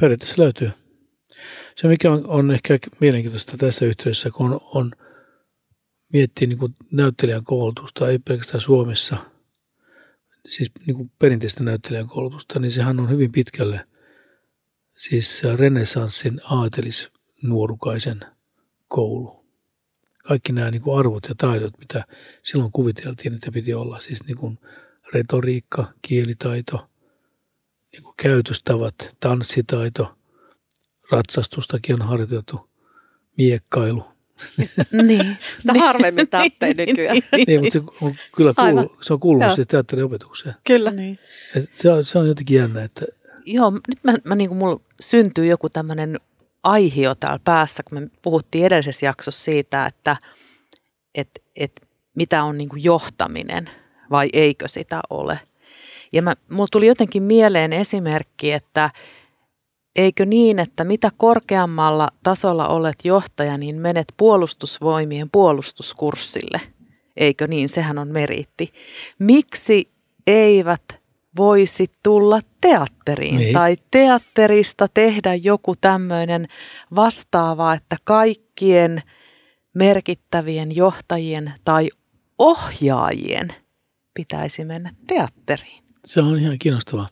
Periaatteessa 0.00 0.42
löytyy. 0.42 0.70
Se, 1.76 1.88
mikä 1.88 2.12
on, 2.12 2.26
on 2.26 2.50
ehkä 2.50 2.78
mielenkiintoista 3.00 3.56
tässä 3.56 3.84
yhteydessä, 3.84 4.30
kun 4.30 4.52
on, 4.52 4.60
on 4.74 4.92
miettii 6.12 6.46
niin 6.48 6.76
näyttelijän 6.92 7.44
koulutusta, 7.44 8.08
ei 8.08 8.18
pelkästään 8.18 8.60
Suomessa, 8.60 9.16
siis 10.48 10.72
niin 10.86 10.96
kuin 10.96 11.10
perinteistä 11.18 11.64
näyttelijän 11.64 12.06
koulutusta, 12.06 12.58
niin 12.58 12.70
sehän 12.70 13.00
on 13.00 13.10
hyvin 13.10 13.32
pitkälle 13.32 13.86
siis 14.96 15.42
renesanssin 15.56 16.40
aatelisnuorukaisen 16.50 18.20
koulu. 18.88 19.46
Kaikki 20.28 20.52
nämä 20.52 20.70
niin 20.70 20.82
kuin 20.82 20.98
arvot 20.98 21.28
ja 21.28 21.34
taidot, 21.34 21.78
mitä 21.78 22.04
silloin 22.42 22.72
kuviteltiin, 22.72 23.34
että 23.34 23.52
piti 23.52 23.74
olla, 23.74 24.00
siis 24.00 24.24
niin 24.26 24.36
kuin 24.36 24.58
retoriikka, 25.14 25.92
kielitaito, 26.02 26.88
niin 27.92 28.02
kuin 28.02 28.14
käytöstavat, 28.16 29.16
tanssitaito, 29.20 30.18
ratsastustakin 31.10 32.02
on 32.02 32.08
harjoiteltu, 32.08 32.70
miekkailu. 33.38 34.04
niin. 35.06 35.36
Sitä 35.58 35.72
niin. 35.72 35.82
harvemmin 35.82 36.28
tarvitsee 36.28 36.74
nykyään. 36.74 37.16
niin, 37.46 37.60
mutta 37.60 37.72
se 37.72 37.82
on 38.00 38.14
kyllä 38.36 38.54
kuulu, 38.54 38.96
se 39.00 39.12
on 39.12 39.20
kuulunut 39.20 39.54
siis 39.54 39.68
teatteriopetukseen. 39.68 40.54
Kyllä. 40.66 40.90
Niin. 40.90 41.18
se, 41.72 41.90
on, 41.90 42.04
se 42.04 42.18
on 42.18 42.28
jotenkin 42.28 42.56
jännä, 42.56 42.84
että... 42.84 43.06
Joo, 43.46 43.70
nyt 43.70 43.98
mä, 44.04 44.14
mä 44.24 44.34
niin 44.34 44.56
mulla 44.56 44.80
syntyy 45.00 45.46
joku 45.46 45.68
tämmöinen 45.68 46.20
aihio 46.62 47.14
täällä 47.14 47.40
päässä, 47.44 47.82
kun 47.82 48.00
me 48.00 48.10
puhuttiin 48.22 48.66
edellisessä 48.66 49.06
jaksossa 49.06 49.44
siitä, 49.44 49.86
että 49.86 50.16
et, 51.14 51.42
et, 51.56 51.72
mitä 52.14 52.42
on 52.42 52.58
niin 52.58 52.68
johtaminen 52.76 53.70
vai 54.10 54.28
eikö 54.32 54.68
sitä 54.68 55.00
ole. 55.10 55.40
Ja 56.12 56.22
mä, 56.22 56.34
mulla 56.50 56.68
tuli 56.72 56.86
jotenkin 56.86 57.22
mieleen 57.22 57.72
esimerkki, 57.72 58.52
että 58.52 58.90
eikö 59.96 60.26
niin, 60.26 60.58
että 60.58 60.84
mitä 60.84 61.10
korkeammalla 61.16 62.08
tasolla 62.22 62.68
olet 62.68 63.04
johtaja, 63.04 63.58
niin 63.58 63.76
menet 63.76 64.14
puolustusvoimien 64.16 65.30
puolustuskurssille. 65.30 66.60
Eikö 67.16 67.46
niin? 67.46 67.68
Sehän 67.68 67.98
on 67.98 68.08
meriitti. 68.08 68.72
Miksi 69.18 69.90
eivät 70.26 71.00
voisi 71.36 71.90
tulla 72.02 72.40
teatteriin 72.60 73.36
niin. 73.36 73.54
tai 73.54 73.76
teatterista 73.90 74.88
tehdä 74.94 75.34
joku 75.34 75.74
tämmöinen 75.80 76.48
vastaava, 76.94 77.74
että 77.74 77.96
kaikkien 78.04 79.02
merkittävien 79.74 80.76
johtajien 80.76 81.52
tai 81.64 81.88
ohjaajien 82.38 83.54
pitäisi 84.14 84.64
mennä 84.64 84.90
teatteriin. 85.06 85.84
Se 86.04 86.20
on 86.20 86.38
ihan 86.38 86.58
kiinnostava 86.58 87.08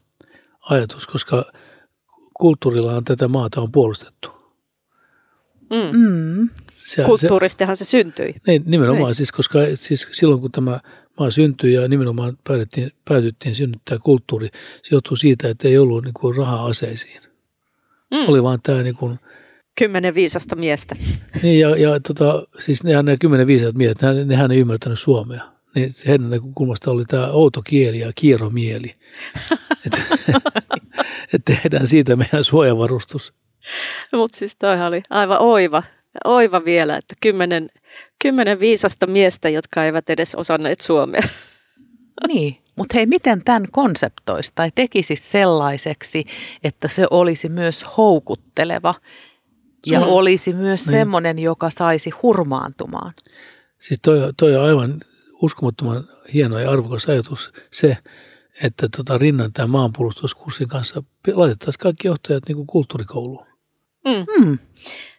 ajatus, 0.71 1.07
koska 1.07 1.45
kulttuurillahan 2.35 3.05
tätä 3.05 3.29
maata 3.29 3.61
on 3.61 3.73
puolustettu. 3.73 4.35
Mm. 5.71 5.99
Mm. 5.99 6.49
Se, 6.71 7.03
Kulttuuristahan 7.03 7.77
se, 7.77 7.85
se 7.85 7.91
syntyi. 7.91 8.35
Niin, 8.47 8.63
nimenomaan, 8.67 9.07
niin. 9.07 9.15
Siis, 9.15 9.33
koska 9.33 9.59
siis 9.75 10.07
silloin 10.13 10.41
kun 10.41 10.53
tämä 10.53 10.81
maa 11.21 11.31
syntyi 11.31 11.73
ja 11.73 11.89
nimenomaan 11.89 12.39
päädyttiin, 12.49 12.93
päädyttiin 13.09 13.55
synnyttää 13.55 13.99
kulttuuri, 13.99 14.49
se 14.83 14.95
johtuu 14.95 15.17
siitä, 15.17 15.49
että 15.49 15.69
ei 15.69 15.79
ollut 15.79 16.05
niin 16.05 16.15
kuin 16.15 16.37
rahaa 16.37 16.67
aseisiin. 16.67 17.21
Mm. 18.11 18.29
Oli 18.29 18.43
vaan 18.43 18.59
tämä 18.63 18.83
niin 18.83 18.97
kuin, 18.97 19.19
Kymmenen 19.79 20.15
viisasta 20.15 20.57
miestä. 20.57 20.97
Niin, 21.43 21.61
ja, 21.61 21.77
ja 21.77 22.01
tota, 22.01 22.47
siis 22.59 22.85
nehän 22.85 23.05
nämä 23.05 23.17
kymmenen 23.17 23.47
viisat 23.47 23.75
miehet, 23.75 24.03
nehän, 24.03 24.29
nehän 24.29 24.51
ei 24.51 24.59
ymmärtänyt 24.59 25.01
suomea. 25.01 25.43
Niin 25.75 25.95
heidän 26.07 26.31
näkökulmasta 26.31 26.91
oli 26.91 27.05
tämä 27.05 27.27
outo 27.27 27.63
kieli 27.63 27.99
ja 27.99 28.13
kierromieli. 28.15 28.95
että 29.87 30.01
et 31.35 31.43
tehdään 31.45 31.87
siitä 31.87 32.17
meidän 32.17 32.45
suojavarustus. 32.45 33.35
Mutta 34.13 34.39
siis 34.39 34.57
toihan 34.57 34.87
oli 34.87 35.03
aivan 35.11 35.39
oiva, 35.41 35.83
oiva 36.25 36.65
vielä, 36.65 36.97
että 36.97 37.15
kymmenen, 37.21 37.71
kymmenen 38.23 38.61
viisasta 38.61 39.07
miestä, 39.07 39.49
jotka 39.49 39.85
eivät 39.85 40.11
edes 40.11 40.35
osanneet 40.35 40.81
suomea. 40.81 41.23
Niin, 42.29 42.57
mutta 42.77 42.95
hei, 42.95 43.07
miten 43.07 43.45
tämän 43.45 43.67
konseptoisi 43.73 44.53
tai 44.55 44.71
tekisi 44.75 45.17
sellaiseksi, 45.17 46.25
että 46.65 46.89
se 46.89 47.07
olisi 47.11 47.49
myös 47.49 47.85
houkutteleva 47.97 48.95
ja 49.87 50.01
Sulla, 50.01 50.13
olisi 50.13 50.53
myös 50.53 50.87
niin. 50.87 50.91
semmoinen, 50.91 51.39
joka 51.39 51.71
saisi 51.71 52.11
hurmaantumaan? 52.11 53.13
Siis 53.81 54.01
toi, 54.03 54.19
toi 54.37 54.57
on 54.57 54.65
aivan 54.65 55.01
uskomattoman 55.43 56.09
hieno 56.35 56.59
ja 56.59 56.71
arvokas 56.71 57.07
ajatus 57.07 57.53
se, 57.71 57.97
että 58.63 58.89
tota, 58.97 59.19
rinnan 59.19 59.53
tämän 59.53 59.71
maanpuolustuskurssin 59.71 60.69
kanssa 60.69 61.03
laitettaisiin 61.35 61.83
kaikki 61.83 62.09
johtajat 62.09 62.43
niin 62.49 62.57
kuin 62.57 62.67
kulttuurikouluun. 62.67 63.47
Mm. 64.05 64.45
Mm. 64.45 64.59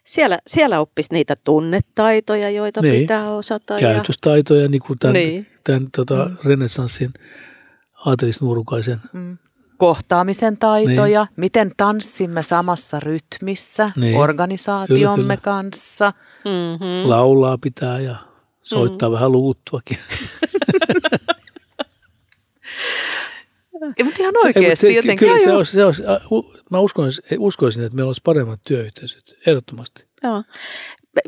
Siellä, 0.06 0.38
siellä 0.46 0.80
oppisi 0.80 1.12
niitä 1.12 1.34
tunnetaitoja, 1.44 2.50
joita 2.50 2.82
niin. 2.82 3.00
pitää 3.00 3.30
osata. 3.30 3.76
Käytöstaitoja, 3.76 4.62
ja... 4.62 4.68
niin 4.68 4.82
kuin 4.86 4.98
tämän, 4.98 5.14
niin. 5.14 5.46
tämän 5.64 5.88
tota, 5.96 6.24
mm. 6.24 6.36
renessanssin 6.44 7.12
aatelisnuorukaisen. 8.06 8.98
Mm. 9.12 9.38
Kohtaamisen 9.76 10.58
taitoja, 10.58 11.24
niin. 11.24 11.34
miten 11.36 11.72
tanssimme 11.76 12.42
samassa 12.42 13.00
rytmissä 13.00 13.90
niin. 13.96 14.16
organisaatiomme 14.16 15.22
kyllä, 15.22 15.36
kyllä. 15.36 15.60
kanssa. 15.60 16.12
Mm-hmm. 16.44 17.10
Laulaa 17.10 17.58
pitää 17.58 18.00
ja 18.00 18.16
soittaa 18.62 19.08
mm. 19.08 19.12
vähän 19.12 19.32
luuttuakin. 19.32 19.98
Ja, 23.98 24.04
mutta 24.04 24.22
ihan 24.22 24.34
oikeasti 24.44 24.76
se, 24.76 24.92
jotenkin. 24.92 25.28
Kyllä 25.28 25.38
se 25.38 25.52
olisi, 25.52 25.72
se 25.72 25.84
olisi, 25.84 26.02
mä 26.70 26.78
uskoisin, 26.78 27.24
uskoisin, 27.38 27.84
että 27.84 27.96
meillä 27.96 28.08
olisi 28.08 28.20
paremmat 28.24 28.60
työyhteisöt, 28.66 29.38
ehdottomasti. 29.46 30.06
Joo. 30.22 30.42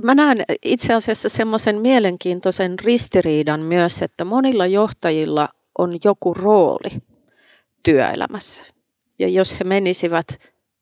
Mä 0.02 0.14
näen 0.14 0.44
itse 0.62 0.94
asiassa 0.94 1.28
semmoisen 1.28 1.80
mielenkiintoisen 1.80 2.78
ristiriidan 2.78 3.60
myös, 3.60 4.02
että 4.02 4.24
monilla 4.24 4.66
johtajilla 4.66 5.48
on 5.78 5.98
joku 6.04 6.34
rooli 6.34 7.02
työelämässä. 7.82 8.64
Ja 9.18 9.28
jos 9.28 9.60
he 9.60 9.64
menisivät 9.64 10.26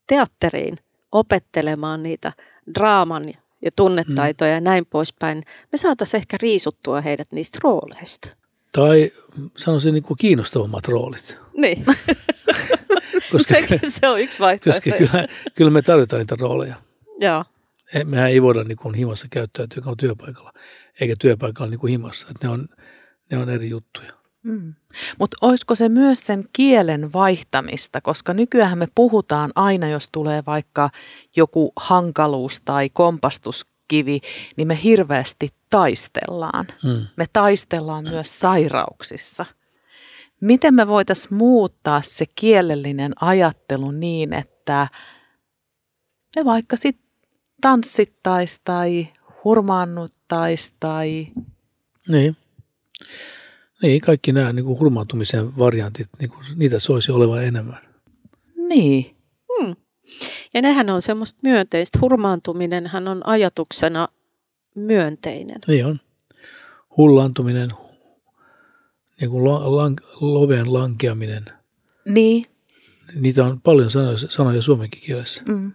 teatteriin 0.06 0.78
opettelemaan 1.12 2.02
niitä 2.02 2.32
draaman 2.74 3.34
ja 3.62 3.70
tunnetaitoja 3.76 4.50
mm. 4.50 4.54
ja 4.54 4.60
näin 4.60 4.86
poispäin, 4.86 5.42
me 5.72 5.78
saataisiin 5.78 6.18
ehkä 6.18 6.36
riisuttua 6.42 7.00
heidät 7.00 7.32
niistä 7.32 7.58
rooleista. 7.62 8.36
Tai 8.76 9.12
sanoisin 9.56 9.94
niin 9.94 10.02
kuin 10.02 10.18
kiinnostavammat 10.18 10.88
roolit. 10.88 11.38
Niin. 11.56 11.84
koska, 13.32 13.54
Sekin 13.54 13.80
se 13.90 14.08
on 14.08 14.20
yksi 14.20 14.38
vaihtoehto. 14.38 14.80
Koska 14.80 14.98
kyllä, 14.98 15.26
kyllä 15.54 15.70
me 15.70 15.82
tarvitaan 15.82 16.20
niitä 16.20 16.36
rooleja. 16.40 16.74
Joo. 17.20 17.44
Mehän 18.04 18.30
ei 18.30 18.42
voida 18.42 18.64
niin 18.64 18.76
kuin 18.76 18.94
himassa 18.94 19.26
käyttäytyä, 19.30 19.78
joka 19.78 19.90
on 19.90 19.96
työpaikalla, 19.96 20.52
eikä 21.00 21.14
työpaikalla 21.18 21.70
niin 21.70 21.80
kuin 21.80 21.90
himassa. 21.90 22.26
Että 22.30 22.46
ne, 22.46 22.52
on, 22.52 22.68
ne 23.30 23.38
on 23.38 23.50
eri 23.50 23.70
juttuja. 23.70 24.12
Mm. 24.42 24.74
Mutta 25.18 25.36
olisiko 25.40 25.74
se 25.74 25.88
myös 25.88 26.20
sen 26.20 26.48
kielen 26.52 27.12
vaihtamista, 27.12 28.00
koska 28.00 28.34
nykyään 28.34 28.78
me 28.78 28.88
puhutaan 28.94 29.50
aina, 29.54 29.88
jos 29.88 30.08
tulee 30.12 30.42
vaikka 30.46 30.90
joku 31.36 31.72
hankaluus 31.76 32.62
tai 32.62 32.90
kompastuskivi, 32.90 34.20
niin 34.56 34.68
me 34.68 34.78
hirveästi 34.82 35.48
taistellaan. 35.70 36.66
Mm. 36.84 37.06
Me 37.16 37.26
taistellaan 37.32 38.04
myös 38.04 38.40
sairauksissa. 38.40 39.46
Miten 40.40 40.74
me 40.74 40.88
voitaisiin 40.88 41.34
muuttaa 41.34 42.02
se 42.02 42.24
kielellinen 42.34 43.12
ajattelu 43.20 43.90
niin, 43.90 44.32
että 44.32 44.88
me 46.36 46.44
vaikka 46.44 46.76
sitten 46.76 47.06
tanssittaisi 47.60 48.60
tai 48.64 49.08
hurmaannuttaisi 49.44 50.74
tai... 50.80 51.28
Niin. 52.08 52.36
Niin, 53.82 54.00
kaikki 54.00 54.32
nämä 54.32 54.52
niin 54.52 54.64
kuin 54.64 54.78
hurmaantumisen 54.78 55.58
variantit, 55.58 56.08
niin 56.20 56.30
kuin, 56.30 56.44
niitä 56.56 56.78
soisi 56.78 57.12
olevan 57.12 57.44
enemmän. 57.44 57.78
Niin. 58.68 59.16
Hmm. 59.48 59.76
Ja 60.54 60.62
nehän 60.62 60.90
on 60.90 61.02
semmoista 61.02 61.38
myönteistä. 61.42 61.98
Hurmaantuminenhan 62.02 63.08
on 63.08 63.26
ajatuksena 63.26 64.08
myönteinen. 64.76 65.56
Niin 65.68 65.86
on. 65.86 66.00
Hullantuminen, 66.96 67.72
niin 69.20 69.30
kuin 69.30 69.44
lan, 69.44 69.96
loven 70.20 70.72
lankeaminen. 70.72 71.44
Niin. 72.08 72.44
Niitä 73.14 73.44
on 73.44 73.60
paljon 73.60 73.90
sanoja, 73.90 74.18
sanoja 74.28 74.62
suomenkin 74.62 75.02
kielessä. 75.02 75.42
Mm. 75.48 75.72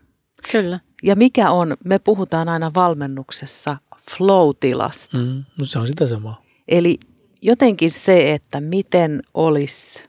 Kyllä. 0.52 0.80
Ja 1.04 1.16
mikä 1.16 1.52
on, 1.52 1.78
me 1.84 2.00
puhutaan 2.00 2.50
aina 2.50 2.72
valmennuksessa 2.76 3.78
flow-tilasta. 4.12 5.18
Mm. 5.18 5.44
No 5.60 5.66
se 5.66 5.80
on 5.80 5.88
sitä 5.88 6.08
samaa. 6.08 6.44
Eli 6.68 7.00
jotenkin 7.42 7.92
se, 7.92 8.34
että 8.34 8.62
miten 8.62 9.24
olisi 9.34 10.04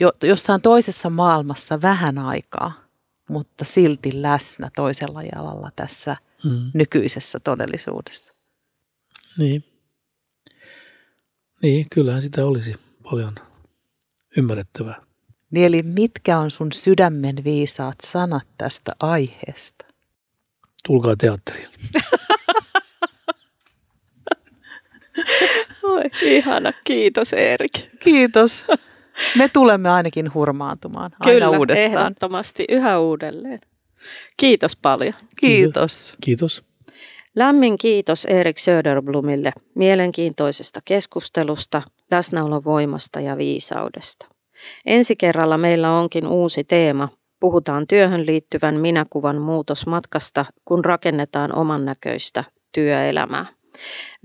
jo, 0.00 0.12
jossain 0.22 0.60
toisessa 0.60 1.10
maailmassa 1.10 1.82
vähän 1.82 2.18
aikaa, 2.18 2.72
mutta 3.28 3.64
silti 3.64 4.22
läsnä 4.22 4.70
toisella 4.76 5.22
jalalla 5.22 5.70
tässä 5.76 6.16
mm. 6.44 6.70
nykyisessä 6.74 7.40
todellisuudessa. 7.40 8.32
Niin. 9.38 9.64
Niin, 11.62 11.86
kyllähän 11.90 12.22
sitä 12.22 12.46
olisi 12.46 12.74
paljon 13.10 13.34
ymmärrettävää. 14.36 15.02
Niin 15.50 15.66
eli 15.66 15.82
mitkä 15.82 16.38
on 16.38 16.50
sun 16.50 16.72
sydämen 16.72 17.44
viisaat 17.44 17.96
sanat 18.02 18.46
tästä 18.58 18.92
aiheesta? 19.02 19.84
Tulkaa 20.86 21.16
teatteriin. 21.16 21.68
Oi, 25.82 26.02
ihana. 26.22 26.72
Kiitos 26.84 27.32
Erik. 27.32 27.72
Kiitos. 28.00 28.64
Me 29.38 29.48
tulemme 29.48 29.90
ainakin 29.90 30.34
hurmaantumaan 30.34 31.10
aina 31.20 31.34
Kyllä, 31.34 31.58
uudestaan. 31.58 31.92
ehdottomasti. 31.92 32.64
Yhä 32.68 32.98
uudelleen. 32.98 33.60
Kiitos 34.36 34.76
paljon. 34.76 35.14
Kiitos. 35.40 36.14
Kiitos. 36.24 36.64
Lämmin 37.34 37.78
kiitos 37.78 38.24
Erik 38.24 38.58
Söderblomille 38.58 39.52
mielenkiintoisesta 39.74 40.80
keskustelusta, 40.84 41.82
läsnäolon 42.10 42.64
voimasta 42.64 43.20
ja 43.20 43.36
viisaudesta. 43.36 44.26
Ensi 44.86 45.14
kerralla 45.18 45.58
meillä 45.58 45.92
onkin 45.92 46.26
uusi 46.26 46.64
teema. 46.64 47.08
Puhutaan 47.40 47.86
työhön 47.86 48.26
liittyvän 48.26 48.74
minäkuvan 48.80 49.40
muutosmatkasta, 49.40 50.44
kun 50.64 50.84
rakennetaan 50.84 51.54
oman 51.54 51.84
näköistä 51.84 52.44
työelämää. 52.74 53.46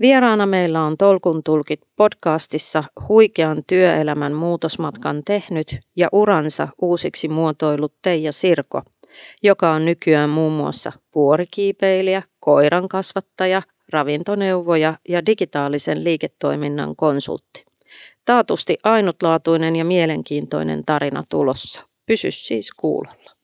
Vieraana 0.00 0.46
meillä 0.46 0.82
on 0.82 0.96
Tolkun 0.96 1.42
tulkit 1.42 1.80
podcastissa 1.96 2.84
huikean 3.08 3.62
työelämän 3.66 4.32
muutosmatkan 4.32 5.22
tehnyt 5.24 5.80
ja 5.96 6.08
uransa 6.12 6.68
uusiksi 6.82 7.28
muotoillut 7.28 7.94
Teija 8.02 8.32
Sirko, 8.32 8.82
joka 9.42 9.70
on 9.72 9.84
nykyään 9.84 10.30
muun 10.30 10.52
muassa 10.52 10.92
vuorikiipeilijä, 11.14 12.22
koiran 12.40 12.88
kasvattaja, 12.88 13.62
ravintoneuvoja 13.92 14.94
ja 15.08 15.26
digitaalisen 15.26 16.04
liiketoiminnan 16.04 16.96
konsultti. 16.96 17.64
Taatusti 18.24 18.76
ainutlaatuinen 18.84 19.76
ja 19.76 19.84
mielenkiintoinen 19.84 20.84
tarina 20.86 21.24
tulossa. 21.28 21.86
Pysy 22.06 22.30
siis 22.30 22.70
kuulolla. 22.70 23.39